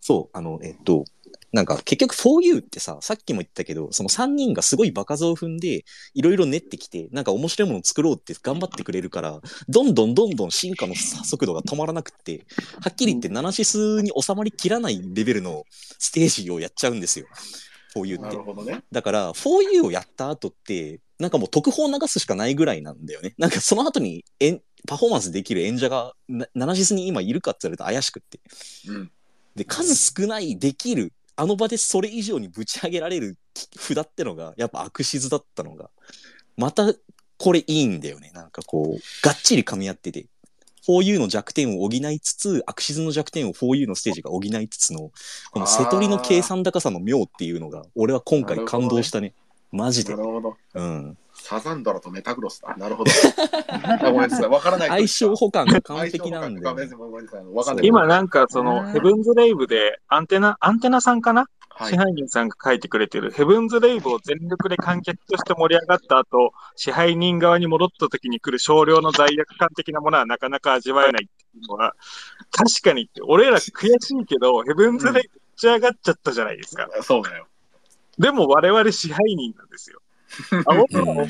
[0.00, 1.04] そう、あの、えっと、
[1.52, 12.44] なんか結局 4U ってさ、さっきも言ったけど、その3人がすごい場数を踏んで、いろいろ練ってきて、なんか面白いものを作ろうって頑張ってくれるから、どんどんどんどん進化の速度が止まらなくって、
[12.82, 15.64] はっきり言って7シスに収まりきらないレベルの
[15.98, 17.26] ステージをやっちゃうんですよ。
[17.96, 18.72] 4U なって。
[18.72, 18.84] ね。
[18.92, 23.34] だから、4U をやった後って、なんかもう特報流すしかないぐらいなんだよね。
[23.36, 28.40] なんかその後にえんパフォーマンスできる演者がな7シスに今いるかって言われると怪しくって。
[28.88, 29.10] うん。
[29.54, 33.38] で、数少ないできる、あの場でそれ以上にぶち上げられる
[33.74, 35.88] 札ってのが、やっぱアクシズだったのが、
[36.58, 36.92] また
[37.38, 38.30] これいいんだよね。
[38.34, 40.26] なんかこう、がっちり噛み合ってて。
[40.86, 45.12] 4U の弱点を補いつつ、アクシズの弱点を 4U のステージが補いつつの、
[45.50, 49.34] この瀬取りの計算高さの妙っていうのが、俺は今回感動したね。
[49.72, 50.22] マジでな。
[50.22, 50.56] るほど。
[50.74, 51.18] うん。
[51.32, 52.74] サザンドラとメタグロスだ。
[52.76, 53.10] なるほど。
[53.72, 54.48] あごめんなさい。
[54.48, 54.88] わからない。
[54.88, 57.44] 相性補完が完璧なんだよね相性補完がごめんなさい。
[57.44, 57.86] わかんない。
[57.86, 61.50] 今なんかそのヘブンズレイブでアンテナ、アンテナさんかな、はい
[61.88, 71.94] 支配人さんが書いてくれてるヘブンズレイブを全力で観客として盛り上がった後、支配人側に戻った時に来る少量の罪悪感的なものはなかなか味わえないっていうのは、
[72.50, 76.86] 確かにって、俺ら悔しいけど、ヘブンズレイブ打ち上がっちゃったじゃないですか。
[77.02, 77.46] そうだよ。
[78.20, 80.00] でも我々支配人なんですよ。
[80.66, 81.28] 青う空をん。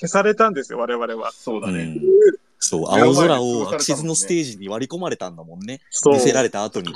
[0.00, 1.28] 消されたんですよ、我々は。
[1.28, 1.84] うそうだね。
[1.84, 2.00] ん
[2.58, 5.80] そう、青空をアクシズのステージに割り込まれたんだもんね。
[5.90, 6.92] そう見せられた後に。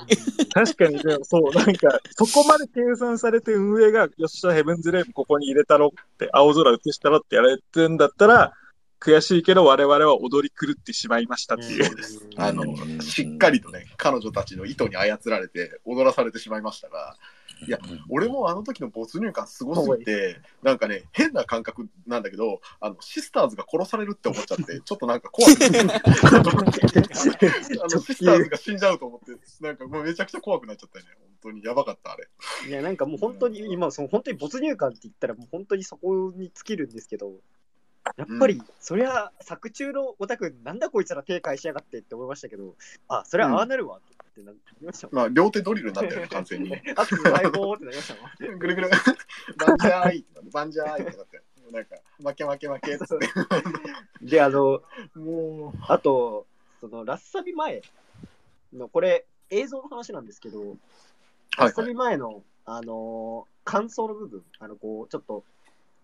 [0.52, 8.52] 確かに、でもそう、なんか、そこまで計算されて運営が、よっしゃ、ヘブンズレイブここに入れたろって、青空映したろってやられてんだったら、
[9.00, 11.90] 悔しいけど我々は踊り狂ってしまいましたっていう。
[12.36, 17.16] あのうん、しっかりとね、彼女たちの意図に操られて踊らされてしまいましたが、
[17.66, 25.82] いや、俺もあの時の没入感すごすぎて、なんかね、変な感覚なんだけど、あの、シスターズが殺されるって思っちゃって、 ちょっとなんか怖くなって、 あ
[26.42, 31.10] の、シスターズが死んじゃうと思って、なんかもうめちゃくちゃ怖くなっちゃったよね。
[31.42, 32.28] 本当にやばかった、あれ。
[32.68, 37.32] いや、なんかもう本当に、今、その本当に没入感って言ったら、もう本当にそこに尽きるんですけど、
[38.16, 42.76] やっぱり、そりゃ、作中のオタク、なんだこいつら手返しやがってって思いましたけど、
[43.08, 44.00] あ、それはああなるわ
[44.34, 45.16] ってなりましたもん。
[45.16, 46.72] まあ、両手ドリルになったよね、完全に。
[46.96, 48.58] あと、相棒ってなりましたもん。
[48.58, 48.90] ぐるぐる、
[49.58, 53.06] バンジャーイってなって、バンジャーイってなって、なんか、負け負け負けって。
[54.22, 54.82] で、あの、
[55.14, 56.46] もう、あと、
[56.80, 57.82] その、ラッサビ前
[58.72, 60.76] の、これ、映像の話なんですけど、
[61.56, 65.44] ラッサビ前の、あのー、感想の部分、あの、こう、ちょっと、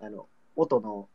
[0.01, 1.09] あの、音の、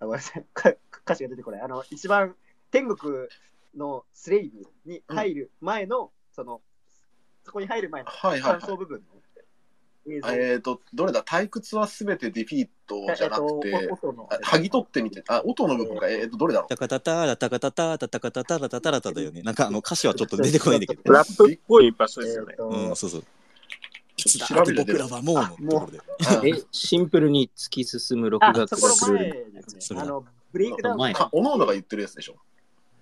[0.00, 0.70] あごめんなさい、か
[1.04, 1.60] 歌詞が出てこない。
[1.60, 2.36] あの、一番、
[2.70, 3.28] 天国
[3.74, 6.60] のスレイブに入る前の、その、
[7.42, 10.28] そこに入る前のはいはいはい感想部分の映像。
[10.28, 11.24] えっ、と、どれだ？
[11.24, 16.68] 退屈はすべてディフィートじゃなくて、えっと音のあ剥ぎ取ってみて、あ、音の部分が、えっ、と、どれだろう？
[16.68, 19.42] タカタタラタカタタラタカタタラタタラタだよね。
[19.42, 21.12] なんかあの歌詞はちょっと出てこないんだけど。
[21.12, 22.54] ラップっぽい場所ですよね。
[22.56, 23.24] うん、そうそう。
[24.16, 26.48] いつだ調べて僕らはもうのところで。
[26.56, 29.18] え、シンプルに突き進む6あ、月そこの。
[29.18, 29.80] 前ですね。
[29.80, 31.00] それだあの、ブレイクダウン
[31.32, 32.36] おのおのが言ってるやつでしょ。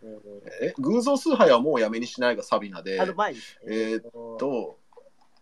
[0.02, 3.58] ええ、偶像崇拝はもうやめにしないがサビナでー、あの前です。
[3.66, 4.78] えーっと、と、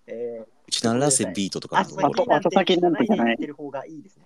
[0.07, 4.25] えうちならせビートとかあ、のそこになんて後先なんてじゃない言ってる方がいいですね。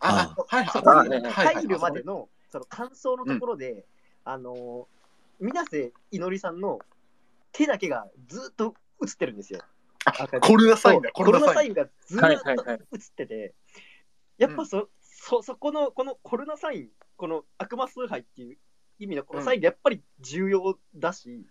[0.00, 3.84] あ、あはいそこにはいはいはい入るまでの、その感想のところで、
[4.24, 4.88] あの、
[5.40, 6.80] 水瀬いのりさんの
[7.52, 9.60] 手だけがずっと映ってるんですよ。
[10.40, 13.54] コルナサインだコルナサインコがずーっはいはいはいと映ってて、
[14.38, 18.58] やっぱそ、そ、そこの、このコルナサイン、この悪魔崇拝っていう
[18.98, 21.46] 意味のこのサインがやっぱり重要だし、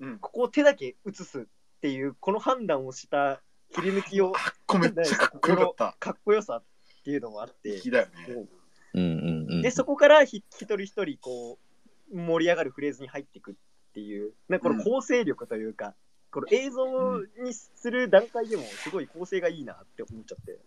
[0.00, 1.44] うんここを手だけ映すっ
[1.80, 3.40] ていう、この判断をした
[3.74, 4.32] 切り抜きを、
[4.66, 5.96] こめっちゃかっこよかった。
[5.98, 6.64] かっこよさっ
[7.04, 8.48] ていうのもあって、粋だよね。
[8.94, 9.62] うんうんうん。
[9.62, 11.58] で、そこからひ一人一人こ
[12.12, 13.54] う、盛り上がるフレーズに入っていくっ
[13.94, 15.94] ていう、なんかこの構成力というか、
[16.30, 20.58] この映像にする段階でもすごい構成がいいなって思っちゃって。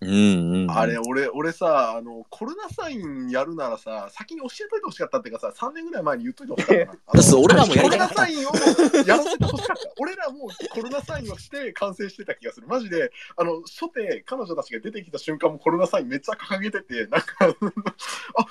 [0.00, 0.70] うんうん。
[0.70, 7.38] あれ、俺、俺さ、あの、コロナサインやるならさ、先に教えといてほしかったっていうかさ、3年ぐらい前に言っといてほしかったな。
[7.42, 8.52] 俺らもやりたかったコロナサインを
[9.06, 9.92] やらせてほしかった。
[9.98, 12.66] 俺らもコロナサインをして完成してた気がする。
[12.66, 18.46] マジで、あの、初手、彼女たちが出てきた瞬間もコロナサインめっちゃ掲げてて、なんか、あ、あ、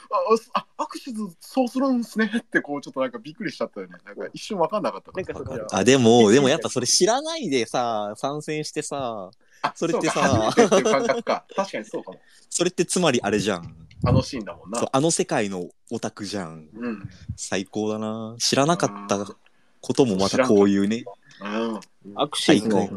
[0.54, 3.98] あ、あ握手図そうするんすねって、こう、ちょっとなんかびっくりしちゃったよね。
[4.04, 5.12] なんか一瞬わかんなかった。
[5.12, 9.30] なんかその、あ、でも、 でもやっぱそれ知らないでさ、参戦してさ、
[9.76, 11.46] それってそうかさ初めてっていう感覚か。
[11.56, 12.20] 確かにそうかも。
[12.50, 13.88] それってつまりあれじゃん。
[14.06, 14.90] あのシーンだもんなそう。
[14.92, 16.68] あの世界のオタクじゃん。
[16.76, 17.10] うん。
[17.36, 18.36] 最高だな。
[18.40, 19.26] 知らなかった
[19.82, 21.06] こともまたこういうね。
[21.42, 21.80] うん。
[22.16, 22.90] アクシズの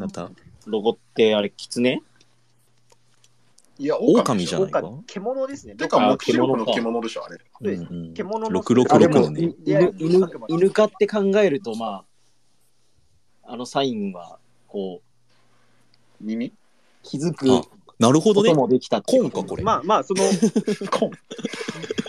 [0.65, 2.01] ロゴってあれ、キツネ
[3.79, 4.79] いや、狼じゃないか？
[4.79, 5.75] 狼獣ですね。
[5.75, 7.37] てか、あ目視録の獣でしょ、あれ。
[7.37, 9.53] そうんうん獣の666あでものね。
[9.65, 12.03] 犬犬犬科って考えると、ま
[13.43, 16.53] あ、あのサインは、こう、耳
[17.03, 17.61] 気づくあ
[17.99, 19.63] なるほどねもできたっていうコンか、これ。
[19.63, 20.23] まあまあ、その、
[20.89, 21.11] コン。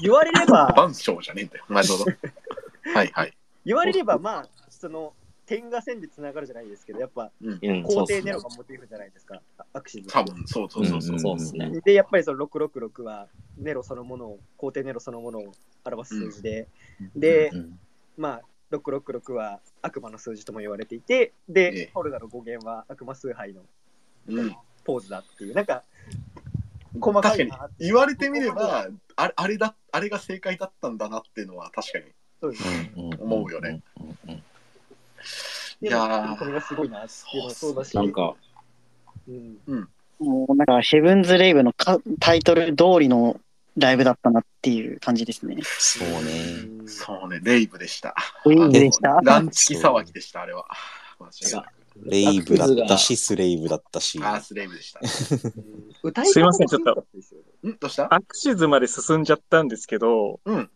[0.01, 1.65] 言われれば、番章じゃねえんだよ。
[1.69, 2.05] なるほど。
[2.95, 3.37] はいはい。
[3.65, 5.13] 言われれば、まあ、その、
[5.47, 7.59] 点が線でつながるじゃないですけど、やっぱ、うん。
[7.61, 10.09] うん、皇帝ネロがモチーフじゃないですか、アクシズ。
[10.09, 11.19] 多分、そうそうそうそう。
[11.19, 11.81] そうですね。
[11.85, 13.27] で、やっぱりその666は、
[13.59, 15.53] ネロそのものを、皇帝ネロそのものを
[15.85, 16.69] 表す数字で、
[17.17, 17.81] でう、ん
[18.17, 18.43] まあ、
[18.77, 23.63] 666は悪魔の数字とも言われていて、で、ええホルダの語源は悪魔崇拝の
[24.29, 24.57] うん。
[24.91, 25.85] ポーズだっていう、なんか、
[27.01, 32.05] 細か確かにいなって言われてみれば、あれあれだ、あれが正解だったんだなっていうのは確かに
[32.41, 32.93] そうですね。
[32.97, 33.83] うん思うよね。
[34.01, 34.43] うんうん
[35.83, 38.35] いでやもこれがすごいなっていうのもそうだし、なんか、
[39.27, 43.41] うん、もうなんかヘブンズ・レイブのかタイトル通りの
[43.79, 45.57] ライブだったなっていう感じですね。
[45.63, 46.87] そうね。
[46.87, 48.15] そうね、レイブでした。
[48.45, 50.67] レイブでしたランチキ騒ぎでした、あれは。
[51.19, 51.80] 間違いなく。
[52.05, 54.19] レイブだったし、スレイブだったし。
[54.23, 55.01] あースレイブでした。
[56.03, 57.07] 歌 いすいません、ちょっと。
[57.69, 57.77] ん？
[57.79, 58.13] どうした？
[58.15, 60.71] アクシズまで進んじゃったんですけど、うん。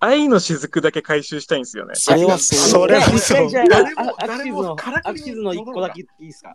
[0.00, 1.94] 愛の雫だけ回収したいんですよね。
[1.94, 2.58] それはそう。
[2.58, 3.36] それは一そう。
[3.38, 6.54] 回じゃ誰もあ、アク誰シズの、もからくりアクシズの一個だけいいですか？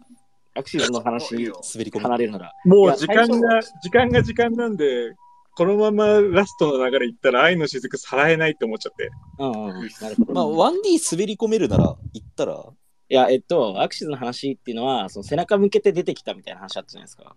[0.56, 2.01] アクシズの話いいよ滑り込む。
[2.03, 2.51] 離れるなら。
[2.65, 5.13] もいうや時間が、時間が時間なんで、
[5.56, 9.10] このままラストの流れいったら愛の雫さらえないって思っちゃって。
[9.39, 9.89] うんうんうん。
[10.01, 10.34] なるほど。
[10.34, 12.63] まあ、1D 滑り込めるなら、行ったら、
[13.10, 17.36] いや、えっと、アクシズの話っていうのは、その背中向けて出てきたみたいな話あったじゃないですか。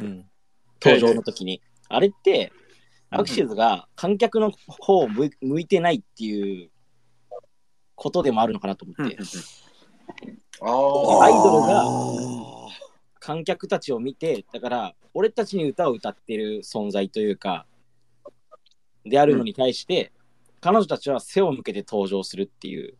[0.00, 0.26] うん。
[0.82, 1.62] 登場の時に。
[1.88, 2.52] あれって、
[3.10, 6.70] アクシズが観客の方を向い向いてないっていう
[7.96, 9.18] ことでもあるのかなと思って、
[10.60, 11.24] ああ。
[11.24, 11.84] アイドルが
[13.18, 17.66] 観客たちを見て、だから、俺たちに歌を歌ってる存在というか、
[19.04, 20.12] であるのに対して、
[20.60, 22.96] 彼女たちは背を向けて登場するっていう、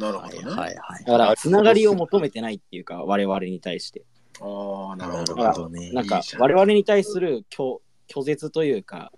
[0.00, 0.50] なるほどね。
[0.50, 1.04] はいはい。
[1.04, 4.02] だから、つながりを求めてないっていうか、我々に対して。
[4.40, 5.68] ああ、なるほど。
[5.68, 5.92] ね。
[5.92, 9.12] なんか我々に対する拒拒絶というか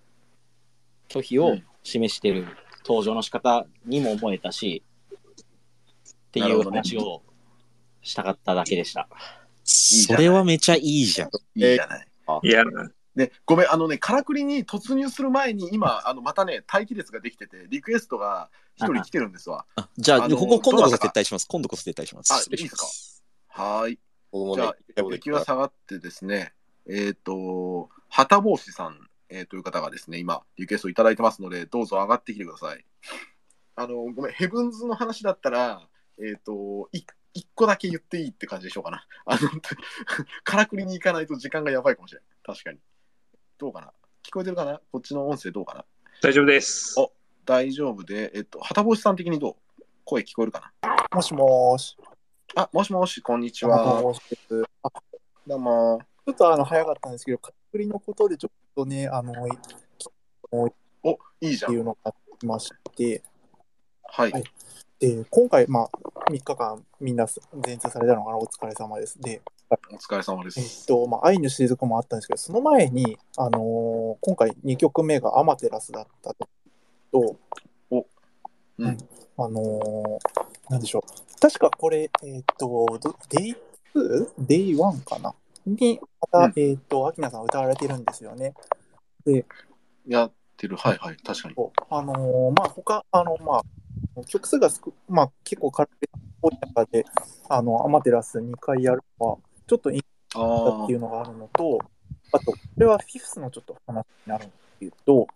[1.09, 2.47] 拒否を示してる
[2.85, 4.83] 登場の仕方にも思えたし、
[5.21, 7.23] っていうなるほどね話を
[8.03, 9.09] したかっただけでした。
[9.65, 11.29] それはめちゃいいじゃん。
[11.55, 12.07] いいじゃない。
[12.43, 12.65] いや、
[13.15, 19.67] ね、ごめん、あのね、からくりに突入する前に、今、あのまたね、待機列ができてて、リクエストが一人来てるんですわ。
[19.77, 21.47] あじゃあ、あのここ今度こそ撤退します。
[21.47, 22.33] 今度こそ撤退します。
[22.33, 23.63] あ、いいですか？
[23.63, 23.99] はーい。
[24.55, 24.77] じゃあ、
[25.11, 26.55] 敵は下がってですね、
[26.89, 28.99] えっ、と、旗帽子さん、
[29.29, 32.85] えーという方がですね、今、リクエストいただいてますので、どうぞ上がってきてください。
[33.77, 35.87] あの、ごめん、ヘブンズの話だったら、
[36.19, 37.03] えっ、と、い
[37.35, 39.07] 一個だけ言っていいって感じでしょうかな。
[39.25, 39.49] あの、
[40.45, 42.29] からくりに行かないと時間がやばいかもしれない。
[42.45, 42.79] 確かに。
[43.63, 43.93] どうかな？
[44.25, 44.81] 聞こえてるかな？
[44.91, 45.85] こっちの音声どうかな？
[46.21, 46.99] 大丈夫です。
[46.99, 47.13] お
[47.47, 49.83] 大丈夫で、えっと、旗帽子さん的にどう？
[50.05, 50.97] 声聞こえるかな？
[51.15, 51.97] もしもーし。
[52.57, 56.01] あ、もしもし、こんにちどはどうも。
[56.27, 59.51] ちょっとあの早かったんですけど、かくりのことでちょっとね、あの、い
[60.51, 60.73] お、い
[61.41, 61.71] いじゃん。
[61.71, 63.23] っていうのがありまして、
[64.03, 64.33] はい。
[64.33, 64.45] はい
[64.99, 65.91] で、今回、まあ、
[66.31, 67.27] 3日間みんな
[67.67, 69.21] 前通されたのかな、お疲れ様です。
[69.21, 69.43] で、
[69.91, 70.87] お疲れ様でえっす。
[70.87, 76.35] と、まあ、愛の雫もあったんですけど、その前に、あのー今回2曲目がアマテラスだった
[77.11, 77.37] と、
[77.91, 78.07] お
[78.79, 78.99] うん
[79.39, 81.41] あのーなんでしょう。
[81.41, 83.57] 確かこれ、えっ、と、どデイ
[83.95, 84.29] 2?
[84.39, 85.35] デイ1かな？
[85.67, 86.01] に、
[86.33, 88.55] また、えっ、と、アキナさん歌われてるんですよね。
[89.25, 89.45] で、
[90.07, 90.77] やってる。
[90.77, 91.17] はいはい。
[91.17, 91.55] 確かに。
[91.91, 96.07] あのーまあ、他、あの、まあ、曲数がすく、まあ、結構軽い
[96.41, 97.05] 多い中で、
[97.49, 99.39] あの、アマテラス2回やるのは、
[99.73, 100.03] ちょっといい
[100.35, 100.39] だ
[100.85, 101.79] っていうのがあるのと、
[102.31, 105.27] あと、これはフィフスのちょっと話になるんですけど、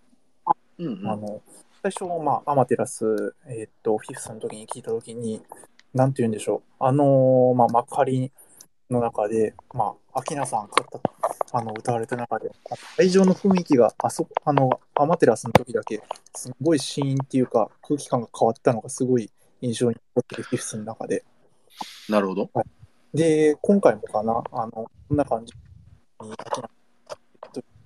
[0.77, 1.41] うんうんあの、
[1.83, 5.41] 最初、まあ、アマテラス、えーっと、フィフスの時に聞いた時に、
[5.95, 6.85] なんて言うんでしょう。
[6.85, 8.31] あのーまあ、幕張
[8.91, 10.75] の中で、まあ、アキナさんが
[11.53, 16.03] あの歌われた中で、あ会場の雰囲気が、あそこ、あの、アマテラスの時だけ、
[16.35, 19.31] すごいシーンっていうか、空気感が変わったのがすごい
[19.63, 21.25] 印象に残ってる、フィフスの中で。
[22.11, 22.51] なるほど。
[23.17, 26.35] で、今回もかな、あの、こんな感じに、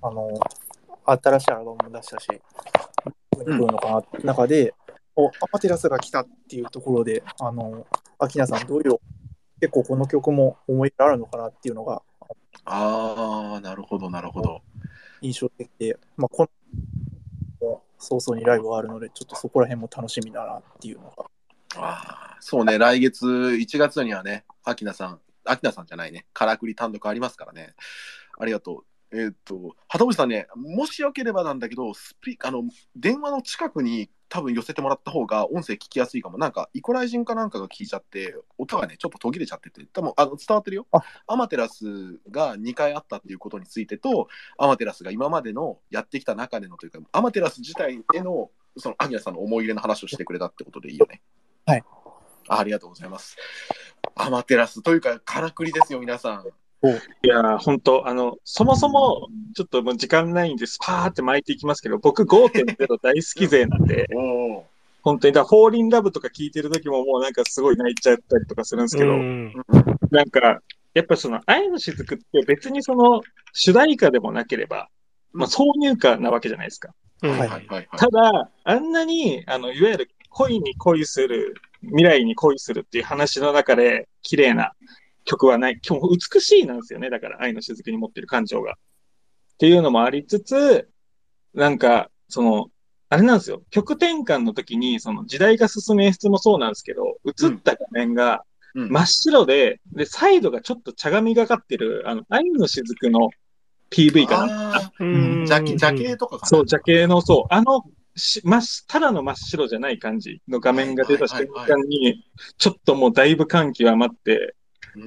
[0.03, 0.29] あの、
[1.07, 4.75] 新しいアルバムも出したし、来るのかなって中で、
[5.15, 7.87] お、アマテラスが来たっていうところで、あの、
[8.19, 8.99] アキナさんどういう、
[9.61, 12.03] 結構この曲も思い入れあるのかなっていうのが
[12.65, 14.63] ああ、なるほど、なるほど。
[15.21, 16.49] 印象的で、まあ、こ
[17.61, 21.25] の、早々にライブがあるので、ちょっとそこら辺も楽しみだなっていうのが。
[21.77, 27.75] ああ、そうね、来月1月にはね、アキナさん、アキナさんじゃないね、カラクリ単独ありますからね。
[28.39, 28.85] ありがとう。
[29.13, 32.63] えーっと、鳩口さんね、もしよければなんだけど、スピあの
[32.95, 36.39] 電話の近くに多分寄せてもらった方が音声聞きやすいかも。
[36.39, 40.87] なんか、イコライジンかなんかが聞いちゃって、音がね、ちょっと途切れちゃってて、多分あの伝わってるよ。
[41.27, 44.29] アマテラスが2回あったっていうことについてと、
[44.59, 51.21] アマテラスが今までのやってきた中でのというか、アマテラス自体への、そのアキナさんの思い入れの話をしてくれたってことでいいよね。
[51.67, 51.85] はい。
[52.49, 53.37] あありがとうございます。
[54.15, 56.45] アマテラスというか、からくりですよ、皆さん。
[56.83, 64.09] いやー、本当あの、そもそも、ちょっともう時間ないんで、スパーって巻いていきますけど、僕5.0大好き勢なんで、
[65.03, 69.53] 本当に、だフォーリンラブとか聞いてる時ももうなんかすごい泣いちゃったりとかするんですけど、うん
[70.11, 70.61] なんか、
[70.95, 73.21] やっぱその、愛の雫って別にその、
[73.53, 74.89] 主題歌でもなければ、
[75.33, 76.95] まあ、挿入歌なわけじゃないですか。
[77.23, 77.89] うんはいはいはい。
[77.97, 84.73] ただ、あんなに、あの、いわゆる恋に恋する、未来に恋するっていう話の中で、綺麗な
[85.25, 85.81] 曲はない。
[85.87, 87.11] 今日美しいなんですよね。
[87.11, 88.73] だから、愛の雫に持ってる感情が。
[88.73, 88.77] っ
[89.59, 90.89] ていうのもありつつ、
[91.55, 92.71] なんか、その、
[93.09, 93.63] あれなんですよ。
[93.71, 103.31] 曲転換の時に、その時代が進む演出もそうなんですけど、映った画面が真っ白で、で、サイドがちょっと茶髪がかってる、あの、愛の雫の
[103.91, 104.93] PV かな。
[104.99, 107.83] ジャケジャケとかかなそう、ジャケの、そう、あの、
[108.21, 112.25] し真っただの真っ白じゃない感じの画面が出た瞬間に、
[112.59, 114.55] ちょっともうだいぶ感極まって、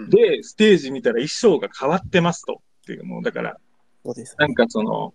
[0.10, 2.62] で、ステージ見たら衣装が変わってますと。
[2.84, 3.58] っていう、もうだから、
[4.06, 4.36] そうです。
[4.38, 5.14] なんかその、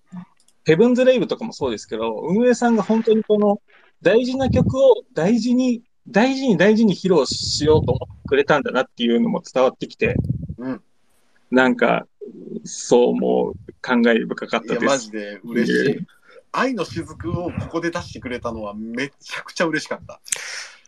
[0.65, 3.61] ヘブンズ・レイブとかもそうですけど、運営さんが本当にこの
[4.03, 10.17] 大事な曲を大事に、大事に大事に披露しようと思ってくれたんだなっていうのも伝わってきて、
[10.59, 10.83] うん
[11.51, 12.07] なんか、
[12.65, 14.85] そうもう感慨深かっいや、たです。
[14.85, 16.07] マジで嬉しい。
[16.53, 20.21] 愛の雫をここで出してくれたのはめちゃくちゃ嬉しかった。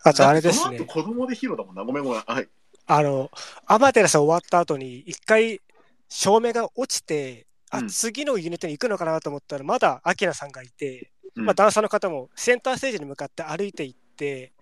[0.03, 1.85] あとあれですねその後子供でヒーローだもんな。
[1.85, 2.21] ごめんごめん。
[2.21, 2.49] はい。
[2.87, 3.31] あの、
[3.67, 5.61] アマテラス終わった後に、一回、
[6.09, 14.53] 照明が落ちて、あ、次のユニットに行くのかなと思ったら、まだアキラさんがいて、うんまあ、ダンサーの方もセンターステージに向かって歩いていって、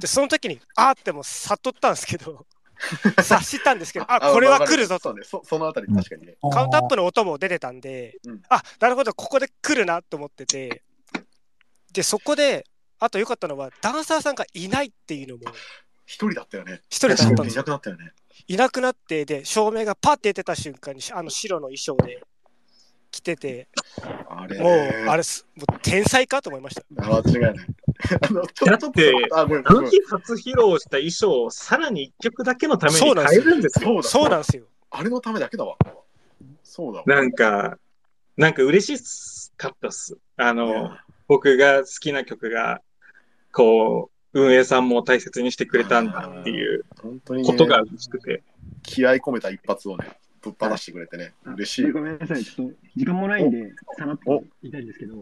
[0.00, 2.44] で、その時に、あーってもう悟ったんですけど、
[3.18, 5.10] 察したんですけど、あ、これは来るぞと。
[5.10, 6.36] そうね、そそのあたり確かにね。
[6.52, 10.82] カウントアップの音も出てたんで、あ、なるほど、ここで来るなと思ってて、
[11.92, 12.64] で、そこで、
[13.00, 15.42] あと良かったのは、ダンサーさんがいないっていうのも、
[16.06, 16.80] 一人だったよね。
[16.88, 18.12] 一人だったんですいなくなったよね。
[18.46, 22.22] いなくなって、で、照明がパッて出てた瞬間に、あの白の衣装で
[23.10, 23.68] 着てて、
[24.28, 26.82] あれもう、あれす、もう天才かと思いました。
[26.90, 27.66] 間違いない。
[28.20, 34.02] あの、ちょだって、あごめんあの日初披露した衣装をさらに一曲だけのために変えるんですよ。
[34.02, 34.64] そうなんですよ。
[34.90, 35.76] あれのためだけだわ。
[36.62, 37.04] そうだわ。
[37.06, 37.78] なんか、
[38.36, 40.16] なんか嬉しかったっす。
[40.36, 42.80] あの、僕が好きな曲が、
[43.52, 46.84] こう、運営さんも大切にしてくれたんだっていう
[47.44, 48.42] ことが嬉しくて。
[48.82, 50.06] 気合い込めた一発をね、
[50.40, 51.90] ぶっ放してくれてね、嬉しい。
[51.90, 55.14] ごめんなさい、ちょっと時間もないんで、さらっと言いたいんですけど、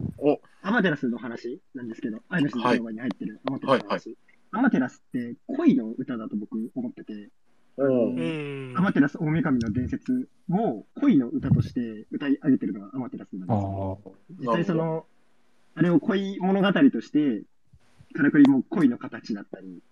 [0.63, 4.17] アマテラスの話なんですけど、愛のシの言葉に入ってるアマテラスの話。
[4.53, 7.31] アマテラスって恋の歌だと僕思ってて、
[7.79, 13.59] アマテラス大神の伝説を恋の歌として歌い上げてるのがアマテラスなんです。
[13.59, 14.01] よ。
[14.41, 15.07] 実際その、
[15.75, 17.43] あれを恋物語として、
[18.15, 19.83] からくりも恋の形だったり、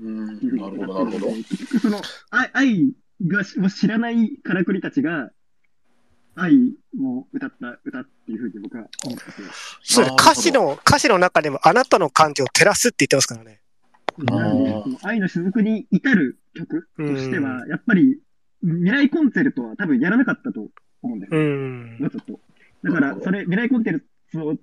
[0.00, 1.32] うん、っていうふうになるほど、なるほど。
[1.34, 5.30] 結局その、愛愛が知らないからくりたちが、
[6.36, 9.32] 愛を歌った歌っていうふうに僕は思ってて。
[9.82, 13.60] そうです歌詞の、歌詞の中でもあなたの感情を照らすって言ってますからね。
[14.18, 18.20] なんで、その愛の雫に至る曲としては、やっぱり、
[18.62, 20.68] 未来コンセルトは多分やらなかったと
[21.02, 21.40] 思うんですよ。
[21.40, 21.98] うん。
[22.00, 22.40] わざと。
[22.82, 24.56] だから、それ、未来コンテルツを、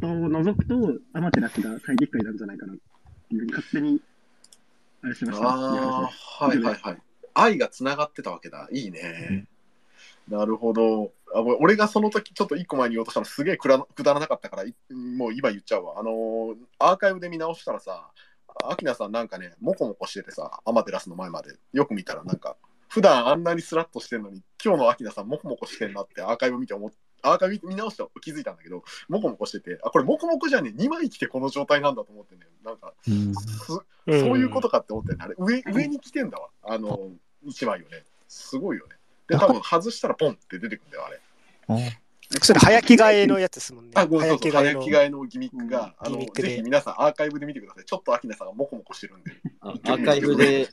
[0.00, 4.00] と除くと、アマテラスが最適解なんじゃないかなっていうふうに勝手に、
[5.02, 5.48] あれしました。
[5.48, 6.98] ああ、はいはいはい。
[7.38, 8.68] 愛がつながってたわけだ。
[8.72, 9.46] いいね。
[10.28, 11.12] なるほど。
[11.34, 13.78] あ俺がその時ちょっと一個前に言おうとしたのすげえくだ
[14.14, 15.94] らなかったから、いもう今言っちゃうわ。
[15.98, 18.10] あのーアーカイブで見直したらさ、
[18.64, 21.54] アキナさんなんかね、モコモコしててさ、アマテラスの前まで。
[21.72, 22.56] よく見たらなんか、
[22.88, 26.90] 普段あんなにスラッとしてんのに、今日のアキナさんモコモコしてんなってアーカイブ見て思っ
[27.22, 33.10] アーカイブ見直したら気づいたんだけど、モコモコしてて、あ、これモコモコじゃねえ、2枚着てこの状態なんだと思ってね、なんか、す
[34.06, 37.10] そういうことかって思ってね、あれ上、上に来てんだわ、あの、
[37.46, 38.04] 1枚をね。
[38.28, 38.96] すごいよね。
[39.28, 41.20] で、多分外したらポンって出てくるんだよ、あれ。
[42.42, 43.92] それ早着替えのやつですもんね。
[43.94, 47.84] あ、早の着替えのギミックが、あのギミックでぜひ皆さんアーカイブで見てください。
[47.84, 49.32] ちょっとアキナさんがモコモコしてるんで。
[49.60, 50.68] あアーカイブで、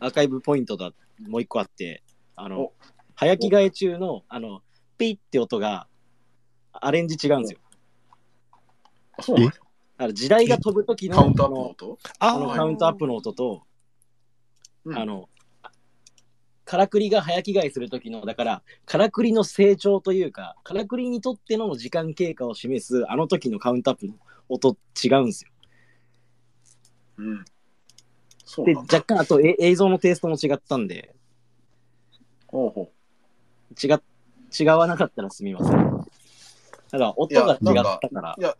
[0.00, 2.02] アーカイブポイントがもう一個あって、
[2.34, 2.72] あの、
[3.14, 4.62] 早着替え中の、あの、
[4.98, 5.86] ピッって音が、
[6.72, 7.60] アレンジ違うんですよ。
[9.18, 9.56] あ、そうなんだ。
[9.98, 11.98] あの時代が飛ぶ時の、カウントアップの音？
[12.18, 13.62] あのカウントアップの音と、
[14.94, 15.28] あの、
[16.66, 24.14] からくりが早着替えする時の、だから、からくりの成長というか、からくりにとっての時間経過を示す、あの時のカウントアップの
[24.48, 25.50] 音違うんですよ。
[27.18, 27.44] うん。
[28.44, 28.74] そうで。
[28.74, 31.14] 若干、あとえ映像のテイストも違ったんで、
[32.48, 32.92] ほうほ
[33.82, 34.00] 違っ、
[34.58, 36.04] 違わなかったらすみません。
[36.90, 38.56] ただ、音が違ったからい、や、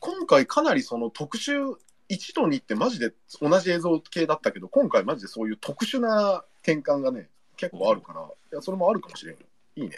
[0.00, 1.76] 今回かなりその特殊、
[2.10, 9.40] 1と2ってマジで同じ映像系だったけど、今回マジでそういう特殊な転換がね、結構あるから、いや、それもあるかもしれんよ。
[9.76, 9.96] いいね。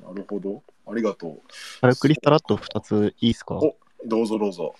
[0.00, 0.62] なるほど。
[0.86, 1.40] ありがとう。
[1.80, 3.56] カラクリさらっと2ついいですか？
[3.56, 3.76] お
[4.06, 4.74] どうぞどうぞ。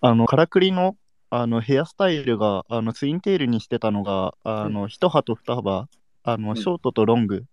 [0.00, 0.96] あの、カラクリの
[1.30, 5.88] あのヘアスタイルがあのツインテールにしてたのが、あの、一葉と二葉、
[6.24, 7.44] あの、ショートとロング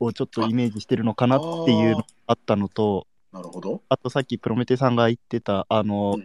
[0.00, 3.82] をちょっとイメージしてるのかなっていうのがあったのと、なるほど。
[3.88, 6.16] あとさっきプロメテさんが言ってた、あの、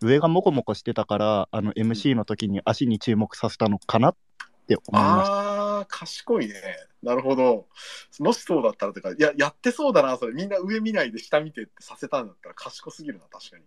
[0.00, 4.16] 上がモコモコしてたから、あの、MC の時に足に注目させたのかなっ
[4.66, 5.34] て思いました。
[5.34, 6.54] ああ、賢いね。
[7.02, 7.66] なるほど。
[8.20, 10.32] もしそうだったらとか、いや、やってそうだな、それ。
[10.32, 13.64] みんな上見ないで下見てってさせたんだったら賢すぎるな、確かに。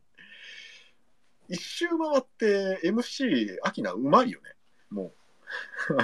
[1.49, 4.55] 一周回って MC、アキナうまいよね。
[4.89, 5.13] も
[5.89, 5.95] う。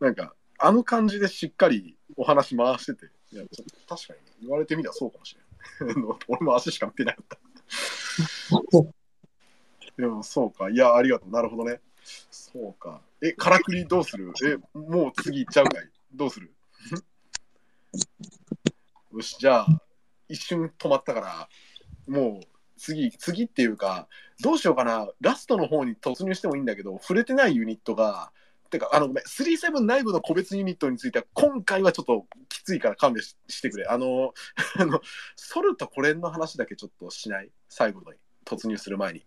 [0.00, 3.10] なんか、あの感じでしっかりお話回してて。
[3.32, 3.44] いや
[3.88, 5.40] 確かに、言われてみればそうかもしれ
[5.86, 5.96] ない。
[6.28, 7.38] 俺も足しか見てなかった。
[9.96, 10.70] でもそうか。
[10.70, 11.30] いや、ありがとう。
[11.30, 11.80] なるほどね。
[12.30, 13.00] そうか。
[13.22, 14.32] え、からくりどうする？
[14.44, 16.52] え、もう次行っちゃうかいどうする？
[19.12, 19.66] よし、じゃあ、
[20.28, 21.48] 一瞬止まったから、
[22.06, 22.46] もう
[22.76, 24.08] 次、次っていうか、
[24.40, 25.08] どうしようかな。
[25.20, 28.32] ラストの方に突入してもいいんだけど、触れてないユニットが、
[28.70, 33.86] てか、あの、ごめん、37内部の個別ユニットについては、今回はちょっときついから勘弁ししてくれ。
[33.86, 34.34] あの、
[34.78, 35.00] あの、
[35.36, 37.50] ソルとコレンの話だけちょっとしない？
[37.68, 39.24] 最後に突入する前に。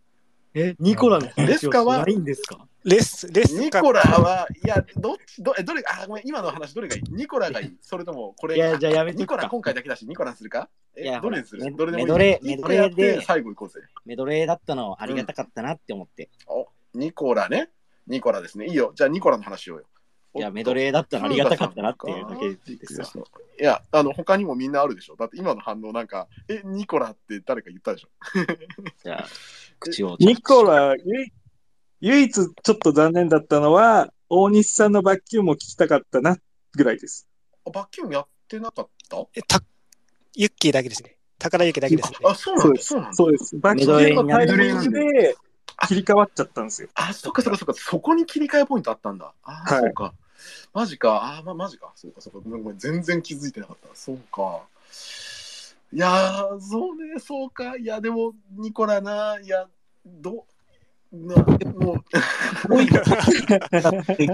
[0.54, 2.68] え、ニコラの話をレスカはしないんですか？
[2.84, 7.04] レス、レスニコラは、いや、どっち、どえどれ、あ、ごめん、今の話どれがいい？
[7.10, 10.70] ニコラがいい それとも、これ、いやじゃあやめとくかニコラ今回だけだし、ニコラにするか？
[10.96, 11.76] えいやどれにする？
[11.76, 12.06] どれでもいい。
[12.06, 13.82] メドレーメドレーで最後行こうぜ。
[14.06, 16.30] メドレーだったのはありがたかったなって思って。
[16.48, 17.70] お、ニコラね。
[18.08, 18.68] ニコラですね。
[18.68, 18.94] いいよ。
[18.96, 19.82] じゃあニコラの話しよ。
[20.36, 23.26] いや、メドレーだったのありがたかったなっていうだけですわ。
[23.60, 25.16] いや、あの、他にもみんなあるでしょ。
[25.16, 28.10] だって今の反応なんか、え、ニコラって誰か言ったでしょ。
[29.04, 29.28] じゃあ、
[29.80, 30.16] 口を。
[30.20, 31.26] ニコラ、ゆ
[32.00, 36.38] 唯一ちょっと残念だったのは、大西さんのバッキュームを聞きたかったな、
[36.76, 37.28] ぐらいです。
[37.66, 39.18] あバッキュームやってなかった？
[39.34, 39.62] え、た、
[40.36, 41.18] ユッキーだけですね。
[41.40, 42.18] 高田ユッキーだけですね。
[42.24, 42.82] あ、そうなんだ。
[42.82, 43.16] そうなんだ。
[43.16, 43.58] そうです。
[43.58, 45.36] バッキュームのタイミングで
[45.88, 46.90] 切り替わっちゃったんですよ。
[46.94, 47.74] あ、そっかそっかそっか。
[47.74, 49.34] そこに切り替えポイントあったんだ。
[49.44, 50.14] あ、はいそうか。
[50.74, 51.38] マジか。
[51.40, 51.92] あ、ま、マジか。
[51.96, 52.50] そうかそうか。
[52.50, 52.78] ごめん。
[52.78, 53.96] 全然気づいてなかった。
[53.96, 54.62] そうか。
[55.94, 57.78] いやー、そうね、そうか。
[57.78, 59.68] いや、でも、ニコラな、いや、
[60.06, 60.46] ど、
[61.12, 62.04] な、も
[62.70, 63.02] う、いや、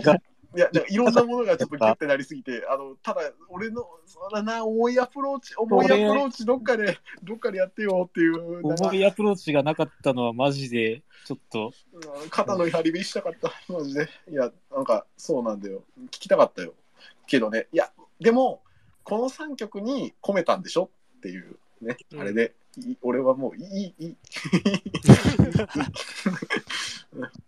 [0.02, 0.20] な
[0.54, 11.72] んかいろんなものがちょっとギュッてなりすぎて、あの、ただ、俺の、そうだな、重いアプローチ、重いアプローチ、どっかで、どっかでやってよっていう、重いアプローチがなかったのはマジで、ちょっと。
[11.94, 14.08] うん肩の張り火したかった、マジで。
[14.30, 15.84] いや、なんか、そうなんだよ。
[16.06, 16.74] 聞きたかったよ。
[17.28, 18.62] けどね、いや、でも、
[19.04, 24.18] この3曲に込めたんでしょっていうね、あれで、い俺はもういい、いい、い い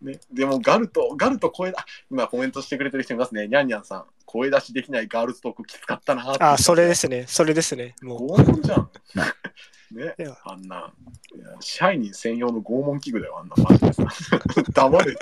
[0.01, 3.47] ね、でもガルト、ガルト声だ、あ今コメントしてくれてる人いますね。
[3.47, 7.25] ニャンニャンさん、声出しできないガールズトークきつかったなってあ、それですね。
[7.27, 7.95] それですね。
[8.01, 8.27] もう。
[8.35, 8.89] 拷問じゃん。
[9.91, 10.13] ね、
[10.43, 10.93] あんな、
[11.35, 14.03] いや支配人専用の拷問器具だよ、あんなマジでさ。
[14.73, 15.21] 黙れって。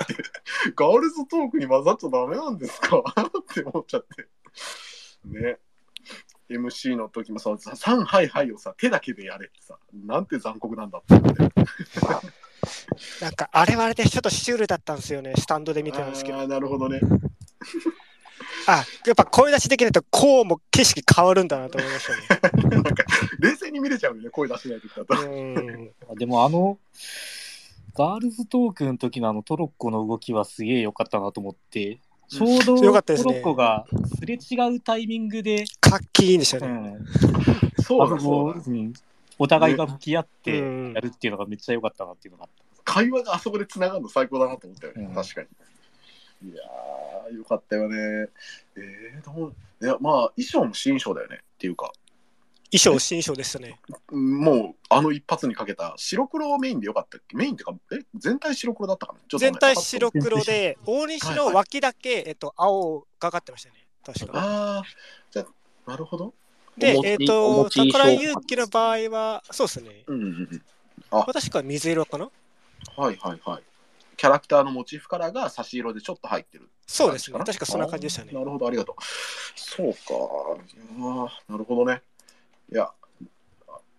[0.74, 2.98] ガールズトークに混ざっちゃダメなんですか？
[3.40, 4.26] って思っちゃって。
[5.26, 5.58] ね。
[6.50, 11.64] MC の時もさ、3はいはいをさ、手だけでやれってさ、なんて残酷なんだって思って。
[13.20, 15.34] なんか、あれはあれでちょっとシュールだったんですよね。
[15.36, 16.38] スタンドで見てたんですけど。
[16.38, 17.00] ああ、なるほどね。
[18.66, 22.82] あ、やっぱ声出しできないと、こうも景色変わるんだなと思いましたね。
[23.40, 26.16] 冷静に見れちゃうよね、声出しない時だと。
[26.16, 26.78] でもあの、
[27.94, 31.98] ガールズトークの時のあのトロッコの動きはすげえ良かったなと思って、
[32.28, 33.86] ちょうどトロッコが
[34.18, 36.96] すれ違うタイミングで、かっきいいんでしたね。
[37.82, 38.92] そうだあのそうだうん
[39.38, 42.50] お互いが向き合ってうんやるっていうのがめっちゃ良かったなっていうのがあっ
[42.84, 42.92] た。
[42.92, 46.50] 会話があそこで繋がるの最高だなと思ったよね、確かに。
[46.50, 48.28] いやー、よかったよね。
[48.76, 51.38] えー、どういや、まあ、衣装も新衣装だよね。
[51.42, 51.90] っていうか、
[52.70, 53.80] 衣装、新衣装でしたね。
[54.10, 57.36] もう、あの一発にかけた白黒メインでよかったっけ？
[57.36, 59.18] メインっていうか、え、全体白黒だったかな？
[59.18, 63.86] ね全体白黒で、大西の脇だけ、えっと、青がかってましたね。
[64.04, 64.32] 確か。
[64.38, 64.82] ああ、
[65.30, 65.46] じゃ
[65.86, 66.34] あ、なるほど。
[66.76, 70.04] でえっと、お餅桜井祐希の場合は、そうですね。
[70.06, 70.24] うんうん
[71.12, 71.32] うん。
[71.32, 72.30] 確か水色かな？
[72.96, 73.62] はいはいはい。
[74.16, 76.68] キャラクターのモチーフカラーが差し色でちょっと入ってる。
[76.86, 77.38] そうですね。
[77.38, 78.32] 確かそんな感じでしたね。
[78.32, 78.94] なるほど、ありがとう。
[79.54, 79.98] そうか。
[81.48, 82.02] なるほどね。
[82.72, 82.90] いや、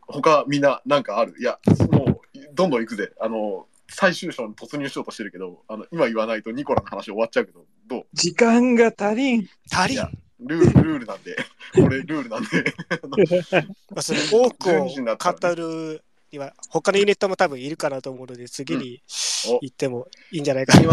[0.02, 1.36] 他みんななんかある？
[1.40, 1.60] いや、
[1.92, 2.20] もう、
[2.54, 3.14] どんどん行くぜ。
[3.20, 8.06] あの、最終章に突入しようとしてるけど、あの今言わないとニコラの話終わっちゃうけど、どう？
[8.14, 9.48] 時間が足りん。
[9.72, 11.36] 足りんルール、ルールなんで。
[11.74, 12.74] これ、ルールなんで。
[13.92, 19.02] まあ、その多くを12時になったらね語るには、他のユニットも多分いるかなと思うので、次に
[19.48, 20.90] お行ってもいいんじゃないかな。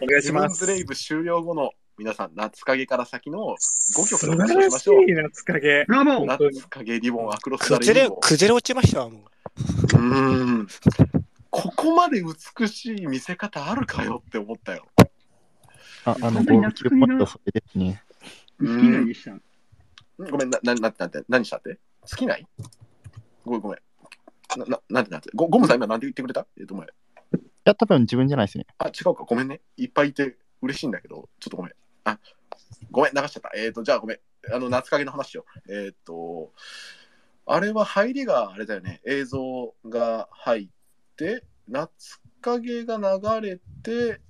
[0.00, 0.64] お願いします。
[0.64, 3.56] ズレイブ終了後の皆さん、夏影から先の
[3.94, 5.02] 5曲素の話しましょう。
[5.10, 5.84] い夏影。
[5.86, 8.20] ブラボー夏影リボン、アクロスダレ崩れリボン、。
[8.20, 9.20] 崩れ落ちましたわ、もう。
[9.20, 10.68] うーん。
[11.50, 14.84] ここまで美しい見せ方あるかよって思ったよ。
[16.06, 18.00] あ、あの、本当に号泣ポットそれですね。
[18.60, 19.32] 好きなでした。
[20.30, 21.78] ごめん、な、な、な、な、何したって？
[22.00, 22.46] 好きない？
[23.44, 23.78] ごめん、ごめん。
[24.58, 25.30] な、な、なんてなんて？
[25.34, 26.46] ゴゴムさん今なんて言ってくれた？
[26.58, 26.88] えっと、ごめん。
[26.88, 26.92] い
[27.64, 28.66] や、多分自分じゃないですね。
[28.78, 29.24] あ、違うか。
[29.24, 29.60] ごめんね。
[29.76, 31.72] いっぱいいて嬉しいんだけど、ちょっとごめん。
[32.04, 32.20] あ、
[32.92, 33.50] ごめん、流しちゃった。
[33.56, 34.18] えっ、と、じゃあごめん。
[34.52, 35.44] あの、夏影の話を。
[35.68, 36.52] えっ、と、
[37.44, 39.00] あれは入りがあれだよね。
[39.04, 40.68] 映像が入っ
[41.16, 44.20] て、夏影が流れて、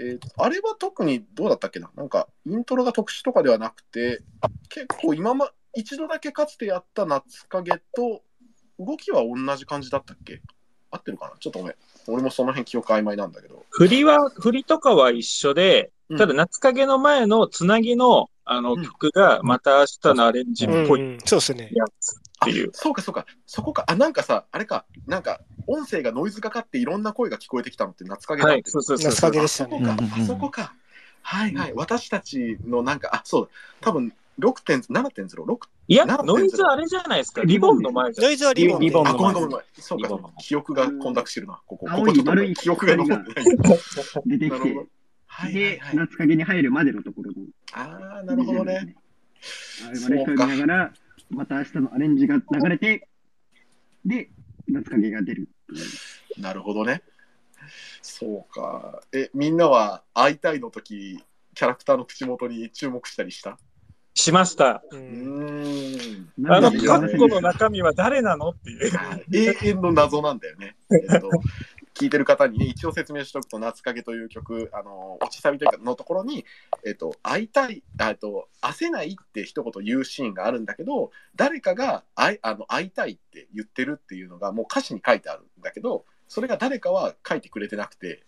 [0.00, 1.90] えーとあれは特にどうだったっけな？
[1.96, 4.22] なんか、イントロが特殊とかではなくて、
[4.68, 8.22] 結構今ま、一度だけかつてやった夏影と、
[8.78, 10.40] 動きは同じ感じだったっけ？
[10.90, 11.32] 合ってるかな？
[11.38, 11.74] ちょっとごめん。
[12.08, 13.64] 俺もその辺記憶曖昧なんだけど。
[13.70, 21.70] 振りは、振りとかは一緒で、ただ夏影の前のつなぎのあの曲がまた明日のアレンジっぽいそうですね。
[21.72, 22.70] やつっていう。
[22.72, 23.84] そうかそうか、そこか。
[23.86, 28.52] あ、なんかさ、あれか、なんか、音声がノイズかかっていろんな声が聞こえてきたのって夏影だって。
[28.54, 30.74] はいそうそうそう夏影でしたねあそこか、あそこか。
[31.22, 31.72] はいはい。
[31.74, 33.50] 私たちのなんか、あ、そうだ。
[33.80, 37.42] 多分、6.0、7.0、6いや、7.0ノイズあれじゃないですか。
[37.44, 39.66] リボンの前じゃノイズはリボンでリボンあ、の前ごめんごめんごめん。
[39.78, 41.60] そうか、記憶が混濁してるな。
[41.66, 43.44] ここ、こ青こちょっと記憶が残ってない。
[44.26, 44.86] 出てきて、
[45.52, 47.38] で、夏影に入るまでのところの。
[47.72, 48.94] ああ、なるほどね。
[49.86, 50.92] あれまで見ながら、
[51.30, 53.08] また明日のアレンジが流れて、
[54.04, 54.30] で、
[54.68, 55.48] 夏影が出る。
[56.38, 57.02] なるほどね。
[58.02, 59.00] そうか。
[59.12, 61.22] え、みんなは会いたいの時、
[61.54, 63.58] キャラクターの口元に注目したりした？
[64.14, 64.82] しました。
[64.90, 66.28] うーん。
[66.46, 68.50] あの、カッコの中身は誰なの？
[68.50, 68.92] っていう。
[69.32, 70.76] 永遠の謎なんだよね。
[70.90, 71.30] えっと、
[71.94, 76.44] 聞いてる方にね、一応説明しておくと、夏影という曲、あの、落ちサビというかのところに、
[76.86, 88.24] えっと、会いたい、あえっと、会せないって一言言うシーンがあるんだけど、誰かが会いあの会いたいって言ってるっていうのがもう歌詞に書いてあるんだけど、それが誰かは書いてくれてなくて、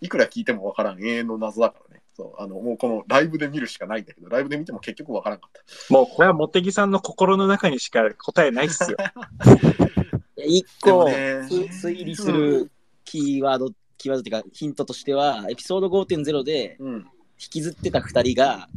[0.00, 2.02] いくら聞いてもわからん永遠の謎だからね。
[2.14, 5.92] そう、あの、もうこのライブで見るしかないんだけど、ライブで見ても結局わからんかった。
[5.92, 8.96] もうこれは茂木さんの心の中にしか答えないっすよ。
[10.36, 12.70] 一個、ねす推理する
[13.08, 17.04] キーワード、キーワードっていうかヒントとしては、エピソード5.0で引
[17.38, 18.68] きずってた二人が、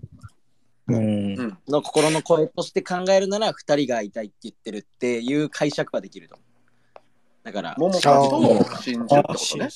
[0.87, 1.35] うん。
[1.67, 6.37] の心の声として考えるなら、二人が会いたいって言ってるっていう解釈はできると。
[7.43, 9.69] だから、桃香と真珠ってことね。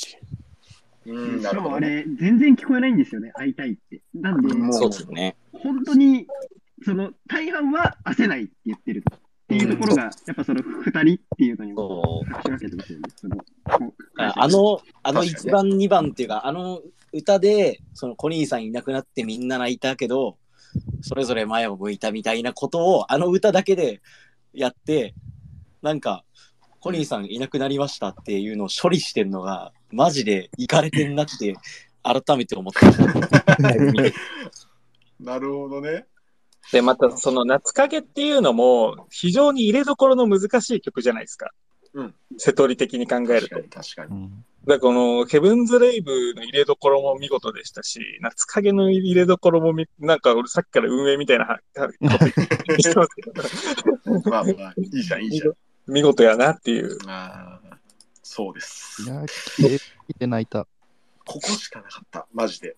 [1.07, 1.47] うん、し。
[1.47, 4.01] かもあれ、全然聞こえないんですよね、会いたいって。
[4.13, 5.35] なんで、そうですね。
[5.51, 6.27] 本当に、
[6.83, 9.03] その、大半は会せないって言ってる
[9.45, 13.09] っていうところが、やっぱその二人っていうのにも、隠し分けてますよね。
[13.15, 13.43] その、こ
[13.85, 16.81] うあの、あの1番、2番っていうか、あの
[17.13, 20.37] 歌で、そのコニーさんいなくなってみんな泣いたけど、
[21.01, 24.01] それぞれ前を向いたみたいなことを、あの歌だけで
[24.51, 25.13] やって、
[25.83, 26.23] なんか、
[26.79, 31.55] コニーさんいなくなりましたっていうのを処理してんのが、マジでいかれてんなって、
[32.01, 32.81] 改めて思った。
[35.19, 36.07] なるほどね。
[36.71, 41.51] で、またその夏影っていうのも、非常に入れどころの難しい曲じゃないですか。
[41.93, 42.15] うん。
[42.37, 43.55] 瀬戸り的に考えると。
[43.55, 44.29] 確かに。
[44.67, 54.21] だこのヘブンズ・レイブの入れどころも見事でしたし、夏影の入れどころもみ、なんか俺さっきから運営みたいなはこと言ってますけど。
[54.29, 55.53] まあまあ、いいじゃん、いいじゃん。
[55.87, 56.97] 見事やなっていう。
[57.07, 57.77] ああ、
[58.23, 59.03] そうです。
[59.03, 59.75] いや、聞
[60.09, 60.67] いて泣いた。
[61.25, 62.75] ここしかなかった、マジで。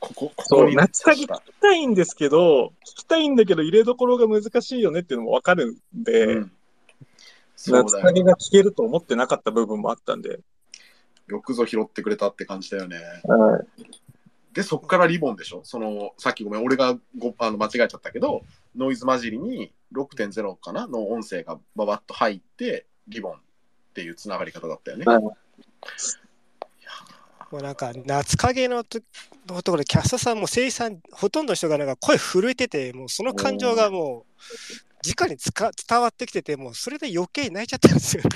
[0.00, 6.42] ここ、こそう、こに夏影聞きたいんですけど、聞きたいんだけど入れどころが難しいよねっていうのもわかるんで、
[7.56, 10.40] そうだよ夏影が聞けると思ってなかった部分もあったんで。
[11.26, 12.96] よくぞ拾ってくれたって感じだよね。
[13.24, 13.60] は
[14.54, 15.60] で、そっからリボンでしょ？
[15.62, 18.42] その、さっきごめん、俺がごあの間違えちゃったけど、
[18.76, 20.86] ノイズ混じりに6.0かな？
[20.86, 23.36] の音声がババッと入って、リボンっ
[23.94, 25.04] ていうつながり方だったよね。
[27.50, 29.00] もうなんか夏影のと
[29.46, 38.22] ところでキャストさんも声優さんほとんどの人がなんか声震えててもうその感情がもう直につか伝わってきててもうそれで余計泣いちゃったんですよ。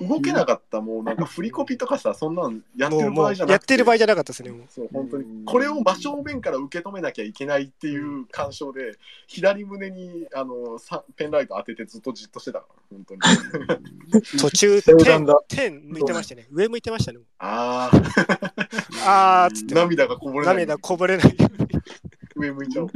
[0.00, 3.52] 動けなかった、もうなんか振りコピとかさ、そんなんやってる場合じゃなくて。
[3.52, 4.50] やってる場合じゃなかったですね。
[4.50, 5.44] もうそう、本当に。
[5.44, 13.20] これを真正面から受け止めなきゃいけないっていう感傷で、左胸にあのさペンライト当ててずっとじっとしてたから、本当に。
[14.38, 16.46] 途中そう点なんだ点向いてましたね。
[16.50, 17.18] 上向いてましたね。
[17.38, 17.90] あ
[19.04, 20.56] あーっつって涙がこぼれない。
[20.56, 21.36] 涙こぼれない。
[22.36, 22.88] 上向いちゃう。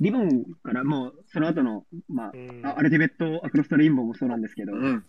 [0.00, 2.32] リボンからもう、その後の、まあ、
[2.64, 5.06] あアルティメットアクロストレインボーもそうなんですけど、なんか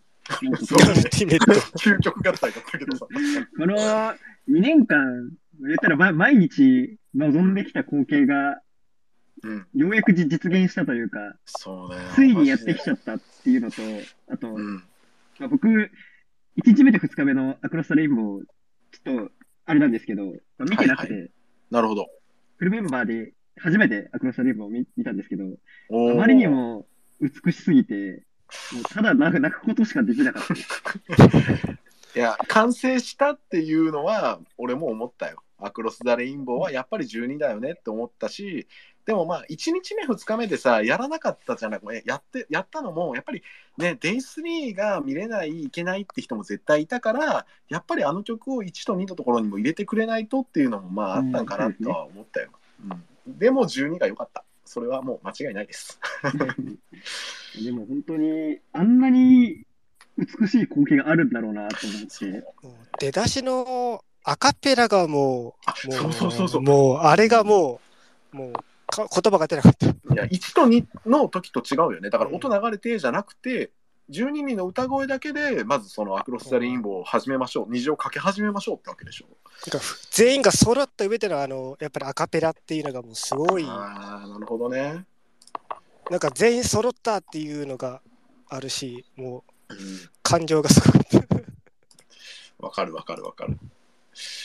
[0.65, 0.79] そう。
[0.79, 0.93] ね
[1.77, 3.05] 究極合体だったけどさ。
[3.57, 4.15] この2
[4.47, 5.31] 年間、
[5.61, 8.61] 言ったらま毎日望んできた光景が、
[9.75, 11.97] ようやくじ実現したというか、そうね。
[12.15, 13.81] ついにやってきちゃったっていうのと、
[14.27, 14.57] あと、
[15.39, 15.89] まあ、僕、1
[16.65, 18.43] 日目と2日目のアクロストレインボー、
[18.91, 19.31] ちょっと、
[19.65, 21.31] あれなんですけど、まあ見てなくて、はい。
[21.71, 22.07] なるほど。
[22.57, 25.45] フルメンバーで初めてアクロストレインボーを見見たんですけど、
[25.91, 26.85] あまりにも
[27.21, 28.23] 美しすぎて、
[28.73, 31.79] もうただ泣く泣くことしかできなかったです。
[32.15, 35.43] いや、完成したっていうのは、俺も思ったよ。
[35.59, 38.67] アクロス・ザ・レインボーはやっぱり12だよねって思ったし、
[39.05, 43.43] でもまあ、1日目、2日目でさ、やらなかったじゃなくて、やって、やったのも、やっぱり
[43.77, 52.49] ね、デイ3が見れない、いけないって人も絶対いたから、やっぱりあの曲を1と2のところにも入れてくれないとっていうのも、まあ、あったんかなとは思ったよ。
[52.89, 53.03] うん
[53.37, 54.43] でも12が良かった。
[54.65, 55.99] それはもう間違いないです。
[57.63, 59.65] でも本当に、あんなに
[60.17, 62.43] 美しい光景があるんだろうなと思って。
[62.99, 65.55] 出だしのアカペラがも
[65.85, 67.81] う、もそうそうそうそうもうあれがも
[68.33, 68.53] う、もう
[68.89, 69.87] か言葉が出なかった。
[69.87, 72.09] いや、1と2の時と違うよね。
[72.09, 73.71] だから音流れてじゃなくて、
[74.09, 77.67] 12人の歌声だけで、まずそのアクロス・ザ・レインボーを始めましょう。
[77.69, 79.27] 虹をかけ始めましょうってわけでしょ。
[80.11, 85.05] 全員が揃った上でのあの、やっぱりアカペラっていうのがもうすごい、ああ、なるほどね。
[86.09, 88.01] なんか全員揃ったっていうのが
[88.47, 89.73] あるし、もう
[90.23, 91.03] 感情がすごい。
[92.59, 93.57] わかるわかるわかる。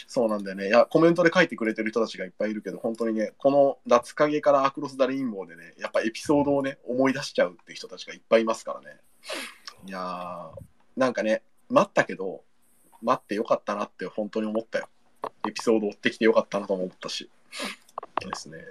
[0.06, 0.68] そうなんだよね。
[0.68, 8.98] いや、コメントで書いてくれてる人たちがいっぱいいるけど、本当にね、この夏影からアクロス・ザ・レインボーでね、やっぱエピソードをね、思い出しちゃうって人たちがいっぱいいますからね。
[9.86, 10.50] いやー、
[10.96, 12.42] なんかね、待ったけど、
[13.02, 14.88] 待ってよかったなって本当に思ったよ。
[15.46, 17.30] エピソード追ってきてよかったなとも思ったし。
[18.20, 18.66] ですね。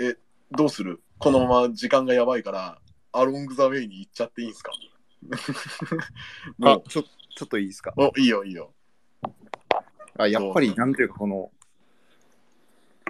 [0.00, 0.16] え、
[0.50, 1.00] どうする？
[1.18, 2.78] このまま時間がやばいから、
[3.12, 4.72] アロング・ザ・ウェイに行っちゃっていいんすか？
[6.62, 7.92] あ、ちょ、ちょっといいですか？
[7.96, 8.72] お、いいよ、いいよ。
[10.18, 11.50] あ、やっぱり、なんていうか、この、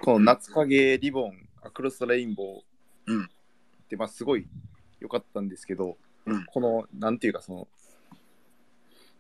[0.03, 2.63] この夏影リボン、アクロスレインボー
[3.07, 3.29] うんっ
[3.89, 4.47] て、まあ、すごい
[5.01, 5.97] 良かったんですけど、
[6.27, 7.69] うんこの、なんていうか、その、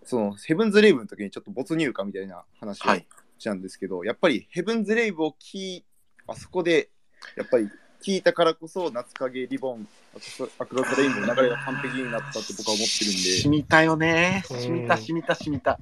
[0.05, 2.94] その、ヘブンズ・レイブの時にちょっと没入感みたいな話を
[3.38, 5.84] したんですけど、やっぱりヘブンズ・レイブを聞い、
[6.26, 6.90] あそこで、
[7.36, 7.68] やっぱり
[8.03, 14.42] 聞いたからこそ、夏影リボン、アクロスアクロスレインボーの流れが完璧になったって僕は思ってるんで、染みたよね。
[14.46, 15.78] 染みた、染みた、染みた。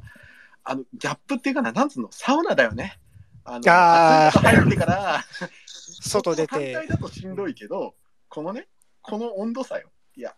[0.65, 2.99] あの、ギャップっていうかな、なんつうの、サウナだよね。
[3.45, 5.25] あの、あー暑いとこ入ってから、
[5.67, 7.95] 外出て 単体だとしんどいけど、
[8.29, 8.69] このね、
[9.03, 9.91] この温度差よ。
[10.15, 10.37] いや、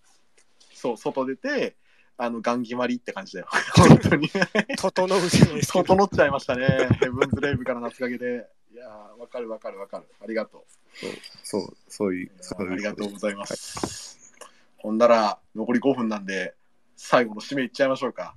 [0.83, 1.77] そう、外出て、
[2.17, 3.47] あの、ガン決まりって感じだよ。
[3.77, 4.29] 本当に。
[4.77, 5.85] 整うじゃないですか。
[5.85, 6.89] 整っちゃいましたね。
[7.01, 8.49] ヘブンズ・レイブから夏影で。
[8.73, 10.07] いやー、わかるわかるわかる。
[10.21, 11.07] ありがとう。
[11.45, 14.35] そう、そういう、そういうありがとうございます。
[14.79, 16.57] ほんだら、残り5分なんで、
[16.97, 18.35] 最後の締めいっちゃいましょうか。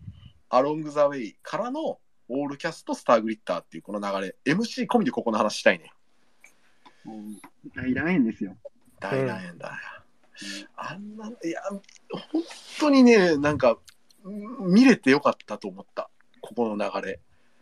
[0.50, 5.92] アロング・ザ・ウェイからのオールキャスト、スター・グリッターっていうこの流れ、MC 込みでここの話したいね。
[7.76, 8.56] 大団円ですよ。
[9.00, 9.74] 大団円だよ。
[10.76, 11.62] あんな、いや、
[12.32, 12.44] 本
[12.80, 13.78] 当にね、なんか、
[14.28, 16.10] ん見れてよかったと思った、
[16.42, 17.20] ここの流れ。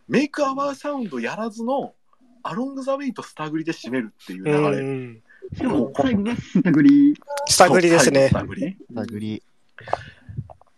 [0.08, 1.94] メイク・アワー・サウンドやらずの、
[2.42, 4.58] アロング・ザ・ウェイとスターグリで締めるっていう流れ。
[4.58, 5.22] うん
[5.52, 7.14] しかも、最後がスタグリ。
[7.46, 9.42] スタグリですねスタグリタグリ。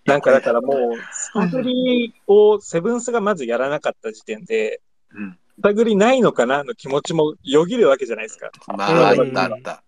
[0.05, 0.77] なんかだからもう、
[1.13, 4.81] スタグリをセブンスがまずやらなかった時点で、
[5.13, 8.51] うんスタグリないのかなの気持ちもよぎるわけじゃないですか。
[8.77, 9.83] まあ、あうんったあった。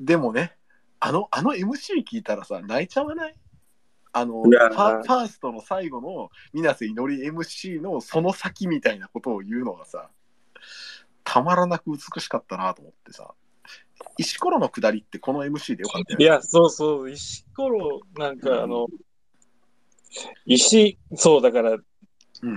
[0.00, 0.56] でもね、
[1.00, 3.34] あの、あの MC 聞いたらさ、泣いちゃわない？
[4.12, 10.08] あの、ファファーストの最後の、水瀬いのり MC のその先みたいなことを言うのがさ、
[11.24, 13.34] たまらなく美しかったなと思ってさ、
[14.18, 16.24] 石ころの下りってこの MC でよかったよね。
[16.24, 18.86] いや、そうそう、石ころ、なんかあの、
[20.46, 21.76] 石、そう、だから、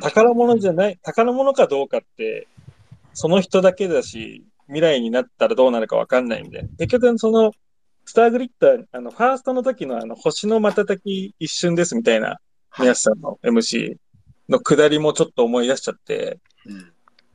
[0.01, 2.47] 宝物じゃない、宝物かどうかって、
[3.13, 7.51] その人だけだし、未来になったらどうなるかわかんないんで、結局、その、
[8.05, 12.39] スターグリッター、あの、ファーストの時のあの、星の瞬き一瞬ですみたいな、
[12.79, 13.97] 宮下さんの MC
[14.49, 16.39] の下りもちょっと思い出しちゃって、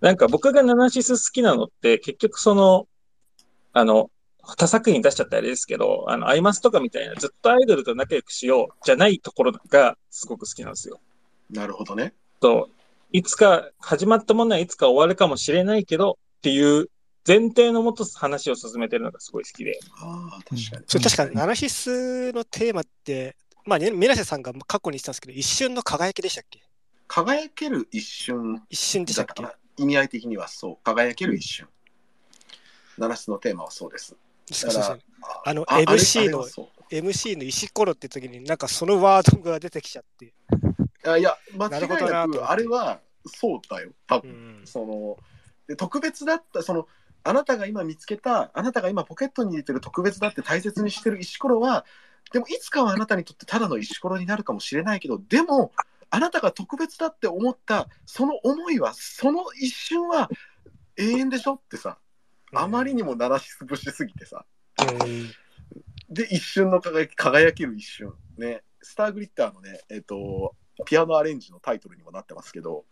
[0.01, 2.87] なんか僕がナナシス好きなのって、結局その、
[3.73, 4.11] あの、
[4.43, 11.01] 他作品出しちゃったらあれですけど、あの、アイマスとかみたいな、ずっとアイドルと仲良くしよう、じゃないところがすごく好きなんですよ。
[11.51, 12.15] なるほどね。
[12.41, 12.69] と、
[13.13, 16.89] いつか、始まったものはいつか終わるかもしれないけど、っていう
[17.27, 19.79] 前提のもと話を進めてるのがすごい好きで。
[20.01, 20.85] ああ、確かに。
[20.87, 26.61] それ確かに、ナナシスのテーマって、まあ、ねミラセさんが過去に言ってたんですけど、一瞬の輝きでしたっけ？
[27.07, 28.63] 輝ける一瞬。
[28.69, 29.45] 一瞬でしたっけ？
[29.77, 30.79] 意味合い的にはそう。
[30.83, 31.69] 輝ける一瞬。
[32.99, 34.17] 七つのテーマはそうです。
[34.51, 35.01] そうそうそう
[35.45, 36.45] あの、MC の
[36.91, 40.35] MC の石ころって時に、なんかそのワードが出てきちゃって。
[41.07, 45.17] あいや、間違いなるほどななく、あれはそうだよ、多分、その
[45.67, 46.87] で特別だった、その、
[47.25, 51.85] あなたが今見つけた、あなたが今ポケットに入れてる特別だって大切にしてる石ころは、
[52.33, 55.73] でもいつかはあなたにとってただの石ころになるかもしれないけど、でも、
[56.11, 60.29] あなたが特別だって思った、その思いは、その一瞬は
[60.97, 61.99] 永遠でしょってさ、
[62.55, 64.45] あまりにも鳴らしつぶしすぎてさ、
[66.11, 68.13] で、一瞬の輝き、輝ける一瞬。
[68.37, 70.55] ね、スターグリッターのね、えっ、と、
[70.85, 72.85] ピアノアレンジのタイトルにもなってますけど、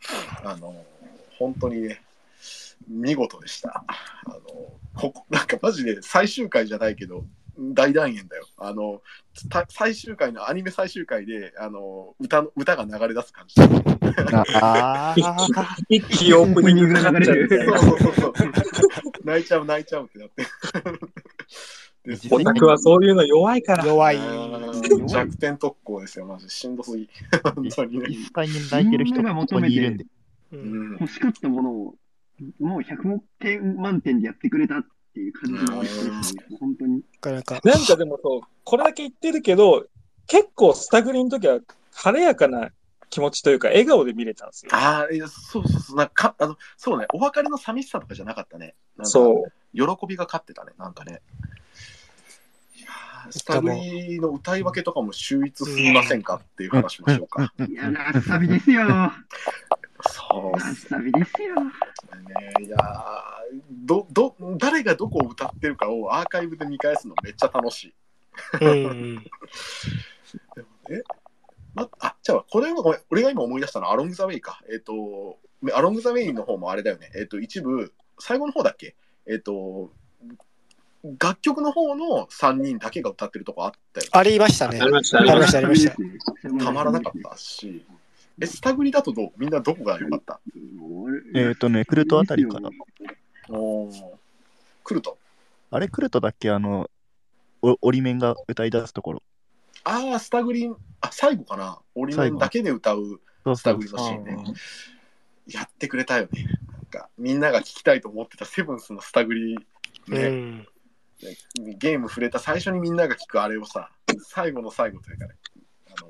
[0.45, 0.85] あの、
[1.39, 2.03] 本当にね、
[2.91, 3.85] 見事でした。
[3.87, 4.39] あの、
[4.95, 7.25] ここ、なんかマジで最終回じゃないけど、
[7.57, 8.47] 大団円だよ。
[8.59, 9.03] あの、
[9.49, 13.55] た最終回のアニメ最終回で、あの、歌の、歌が流れ出す感じ。
[14.61, 15.15] あ
[15.89, 17.49] 一気オープニングが流れる。
[17.49, 18.33] そうそうそうそう。
[19.25, 20.47] 泣いちゃう泣いちゃうってなって。
[22.31, 23.85] オタクはそういうの弱いから。
[23.85, 24.19] 弱い。
[25.07, 27.09] 弱点特攻ですよ、マジでしんどすぎ。
[27.55, 28.07] 本当にね。
[28.09, 30.07] 実際に泣いてる人がここにいるんで。
[30.53, 31.95] 欲しかったものを、
[32.61, 34.83] もう100点満点でやってくれたっ
[35.15, 37.03] ていう感じの、本当に。
[37.23, 39.87] なんか、なんかでもそう、これだけ言ってるけど、
[40.27, 41.59] 結構スタグリの時は
[41.93, 42.71] 晴れやかな
[43.11, 44.71] 気持ちというか、笑顔で見れたんですよ。
[44.75, 48.75] ああ、いやそうそうそう、なんか、あの、そうね、お別れの寂しさとかじゃなかったね。
[49.03, 49.53] そう。
[49.75, 51.21] 喜びが勝ってたね、なんかね。
[53.31, 57.53] スタグリの歌い分けとかも秀逸すぎませんかっていう話しましょうか。
[57.69, 58.83] いや、ラッサビですよ。
[60.31, 61.55] ラそうっッサビですよ。
[61.65, 61.73] ね。
[62.67, 62.81] いやー
[63.85, 67.95] ど、ど、誰がどこを歌ってるかをアーカイブで見返すのめっちゃ楽しい。
[68.61, 69.17] うん。
[70.55, 71.03] でもね、
[71.75, 74.61] ま、あ、じゃあ、これはごめん、俺が今思い出したのはアロング・ザ・ウェイか。
[74.71, 75.39] えっ、と、
[75.75, 77.11] アロング・ザ・ウェイの方もあれだよね。
[77.17, 78.97] えっ、と、一部、最後の方だっけ？
[79.27, 79.93] えっ、と、
[81.19, 84.81] 楽曲の方の3人だけが歌ってるとこあったよ、ありましたね。
[84.81, 85.97] ありましたありました、ありました。
[86.65, 87.85] たまらなかったし、
[88.41, 89.33] え、スタグリだとどう？
[89.37, 90.41] みんなどこが良かった？
[91.35, 92.71] えっ、とね、クルトあたりかな。
[93.49, 93.93] おー
[94.83, 95.19] クルト？
[95.71, 96.51] あれ、クルトだっけ？
[96.51, 96.91] あの、
[97.63, 99.23] お折り面が歌い出すところ。
[99.85, 101.79] ああ、スタグリン、あ、最後かな？
[101.95, 103.21] オリメンだけで歌う
[103.55, 104.37] スタグリのシーンね。
[105.47, 106.45] やってくれたよね。
[106.73, 109.57] なんか、みんなが聞きたいと思ってたセブンスのスタグリ、
[110.09, 110.67] ね、うん。
[111.79, 113.91] ゲーム触れた最初にみんなが聞くあれをさ、
[114.23, 115.35] 最後の最後というかね。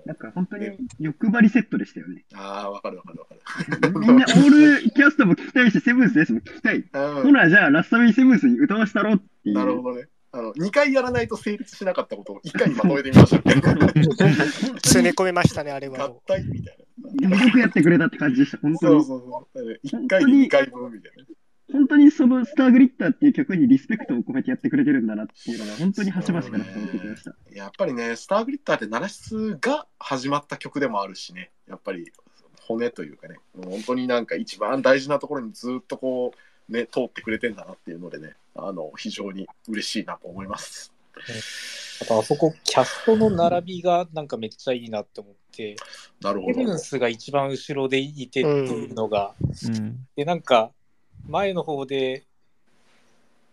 [0.07, 0.69] なんか本当に
[0.99, 2.25] 欲張りセットでしたよね。
[2.35, 3.35] ああ、わかるわかるわか
[3.89, 4.01] る。
[4.01, 6.77] みんなオールキャストも聞きたいし、セブンスですも聞きたい。
[6.77, 9.55] うんほら、じゃあラスタミセブンスに歌わしたろっていう。
[9.55, 10.09] なるほどね。
[10.33, 13.51] あの、2回やらないと成立しなかったことを1回にまとめてみました。
[13.51, 16.09] 詰め込みましたね、あれは。
[16.09, 16.77] 合体みたい
[17.21, 17.37] な。
[17.37, 19.05] よくやってくれたって感じでした、本当に。
[19.05, 20.03] そうそうそう。
[20.03, 21.25] 1回に2回分みたいな。
[21.73, 27.35] 本当にそのスターグリッターっていう曲にリスペクトを込めてやってくれてるんだなっていうのが、本当に端々から伝わってきました。
[27.53, 32.13] やっぱりね、スターグリッターってナラシスが始まった曲でもあるしね、やっぱり
[32.67, 36.33] 骨というかね、もう本当になんか一番大事なところにずっとこ
[36.69, 40.93] う、ね、通ってくれてんだなっていうのでね、あの、非常に嬉しいなと思います。
[42.03, 45.77] あとあそこ、キャストの並びがなんかめっちゃいいなって思って、
[46.21, 46.55] なるほど。
[46.55, 50.07] ヘブンスが一番後ろでいてっていうのが、うん。
[50.17, 50.71] で、なんか、
[51.29, 52.25] 前の方で、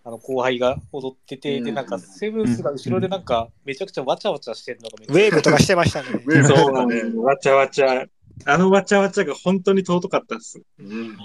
[0.04, 6.10] あの後輩が踊ってて、で、なんか、セブンスが後ろでなんか、めちゃくちゃわちゃわちゃしてるのがめっちゃウェーブとかしてましたね。
[6.44, 7.24] そうなんですよ。
[7.24, 8.06] わちゃわちゃ。
[8.46, 10.62] あのわちゃわちゃが本当に尊かったです。
[10.80, 11.18] うん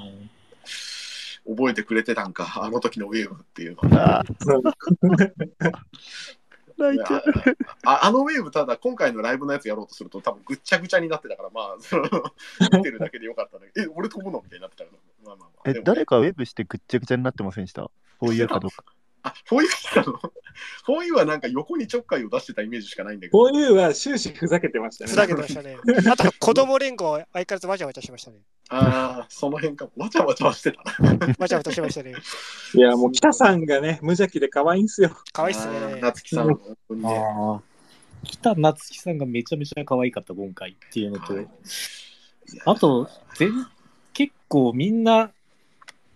[1.44, 4.24] 覚えてくれてたんか、あの時のウェーブっていうのは。
[6.82, 7.22] 泣いちゃう。
[7.84, 12.04] ああのウェーブ、ただ今回のライブのやつやろうとすると、多分ぐっちゃぐちゃになってたから、まあ、その
[12.78, 14.40] 見てるだけでよかったんだけど、え、俺飛ぶの？
[14.42, 15.70] みたいになってたから、まあまあまあ。
[15.70, 17.82] え、誰かウェブしてぐっちゃぐちゃになってませんでした？
[18.18, 18.84] こういうかどうか。
[19.22, 20.18] あ、フォーユー来たの？
[20.84, 23.38] フォーユーはなんか横にちょっかいを出してたイメージしかないんだけど。
[23.38, 25.10] こういうは終始ふざけてましたね。
[25.10, 25.76] ふざけてましたね。
[26.10, 28.38] あと、子供連合、相変わらずわちゃわちゃしてましたね。
[28.68, 29.88] ああ、その辺か。
[29.96, 31.18] わちゃわちゃはしてたな。
[31.38, 32.14] わちゃわちゃしてましたね。
[32.74, 35.16] いや、もう北さんがね、無邪気で可愛いんすよ。
[35.32, 36.00] 可愛いっすね。
[36.00, 37.08] 夏木さん、本当にね。
[37.16, 37.62] ああ。
[38.24, 41.34] 北夏樹さんがめちゃめちゃ可愛かった、今回っていうのと、
[42.66, 43.50] あと、全
[44.12, 45.30] 結構みんな、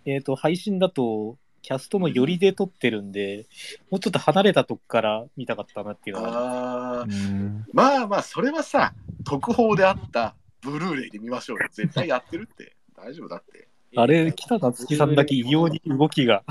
[0.05, 1.37] えっ、と、配信だと、
[1.67, 3.49] キャストの寄りで撮ってるんで、
[3.91, 7.01] もうちょっと離れたとこから見たかったなっていうのは。
[7.01, 8.95] あーまあまあ、それはさ、
[9.25, 11.67] 特報であったブルーレイで見ましょうよ。
[11.73, 12.77] 絶対やってるって。
[12.97, 13.67] 大丈夫だって。
[13.97, 16.45] あれ、北夏樹さんだけ異様に動きが。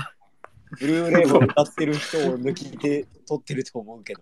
[0.78, 4.20] ブルーレイを歌ってる人を抜きで撮ってると思うけど。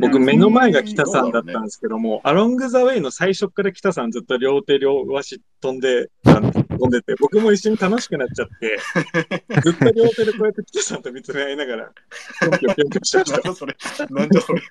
[0.00, 8.78] 僕、目の前が北さんだったんですけども、アロング・ザ・ウェイの最初から北さんずっと両手両足飛んで、あの飛んでて、僕も一緒に楽しくなっちゃって、
[9.62, 11.92] ずっと両手でこうやって北さんと見つめ合いながら、
[13.02, 13.32] してました。
[13.32, 13.76] なんだそれ。
[14.10, 14.62] なんだそれ。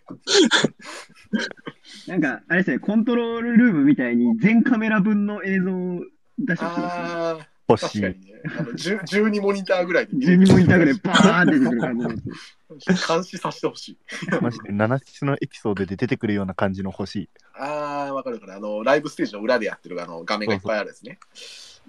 [2.08, 6.02] なんか、あれですね、コントロールルームみたいに全カメラ分の映像を
[6.38, 7.04] 出してほしいですね。
[7.04, 8.02] ああ、欲しい。
[8.02, 8.34] 確かにね。
[8.58, 13.08] あの10 12モニターぐらいで見れ12るモニターぐらいバーンって出てくる感じ。
[13.08, 13.98] 監視させてほしい。
[14.42, 17.30] マジで7室のエピソードで出てくるような感じの欲しい。
[17.56, 21.20] ああ、わかるから、あの、ライブステージの裏でやってるあの画面がいっぱいあるですね。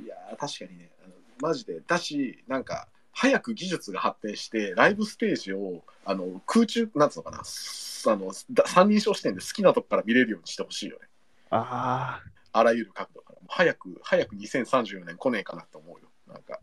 [0.02, 11.08] いやー、確かにね、あのマジで、だし、なんか、早く技術が発展して、ライブステージを、あの、空中、なんつうのかな、すあの、だ三人称視点で好きなとこから見れるようにしてほしいよね。
[11.50, 12.20] あ
[12.52, 13.38] あらゆる角度から。
[13.48, 16.08] 早く、早く2034年来ねえかなと思うよ。
[16.26, 16.60] なんか、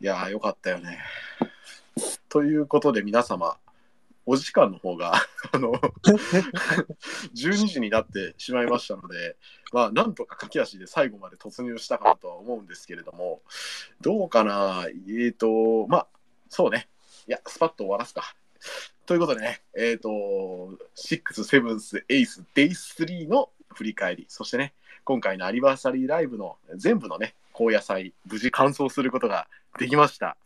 [0.00, 0.98] いやー、よかったよね。
[2.28, 3.58] ということで、皆様、
[4.30, 5.14] お時間の方が、
[5.50, 5.72] あの、
[7.34, 9.36] 12時になってしまいましたので、
[9.72, 13.42] まあ、なんとか駆け足で最後まで突入したかなとは思うんですけれども、
[14.00, 16.06] どうかな、えーと、まあ、
[16.48, 16.88] そうね。
[17.26, 18.36] いや、スパッと終わらすか。
[19.04, 30.36] ということでね、えっ、と、6、7、8、デイ3の振り返り、そしてね、今回のアニバーサリーライブの全部のね、高野菜、無事完走することができました。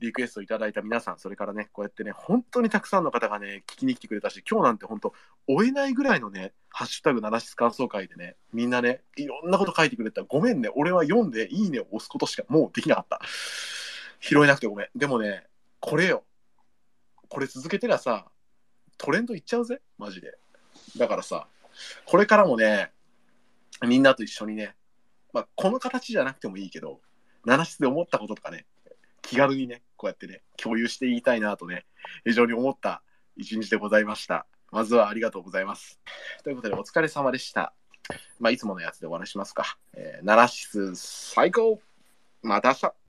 [0.00, 5.12] リクエストいただいた皆さん、それからね、こうやってね、本当にたくさんの方がね、聞きに来てくれたし、今日なんて本当、
[5.46, 10.22] 追えないぐらいのね、ハッシュタグ七室感想会でね、みんなね、いろんなこと書いてくれた。
[10.22, 13.20] ごめんね、俺は読んでいいねを押すことしかもうできなかった。
[14.20, 14.88] 拾えなくてごめん。
[14.96, 15.46] でもね、
[15.80, 16.24] これよ。
[17.28, 18.26] これ続けてりゃさ、
[18.98, 20.38] トレンドいっちゃうぜ、マジで。
[20.96, 21.48] だからさ、
[22.06, 22.92] これからもね、
[23.86, 24.74] みんなと一緒にね、
[25.32, 27.00] まあ、この形じゃなくてもいいけど、
[27.44, 28.66] 七室で思ったこととかね、
[29.22, 31.84] 気軽にね、こうやってね、共有していきたいなとね、
[32.24, 33.02] 非常に思った
[33.36, 34.46] 一日でございました。
[34.72, 36.00] まずはありがとうございます。
[36.42, 37.74] ということで、お疲れ様でした。
[38.38, 39.76] まあ、いつものやつでお話しますか。
[39.92, 41.82] えー、七室最高
[42.40, 42.94] また明日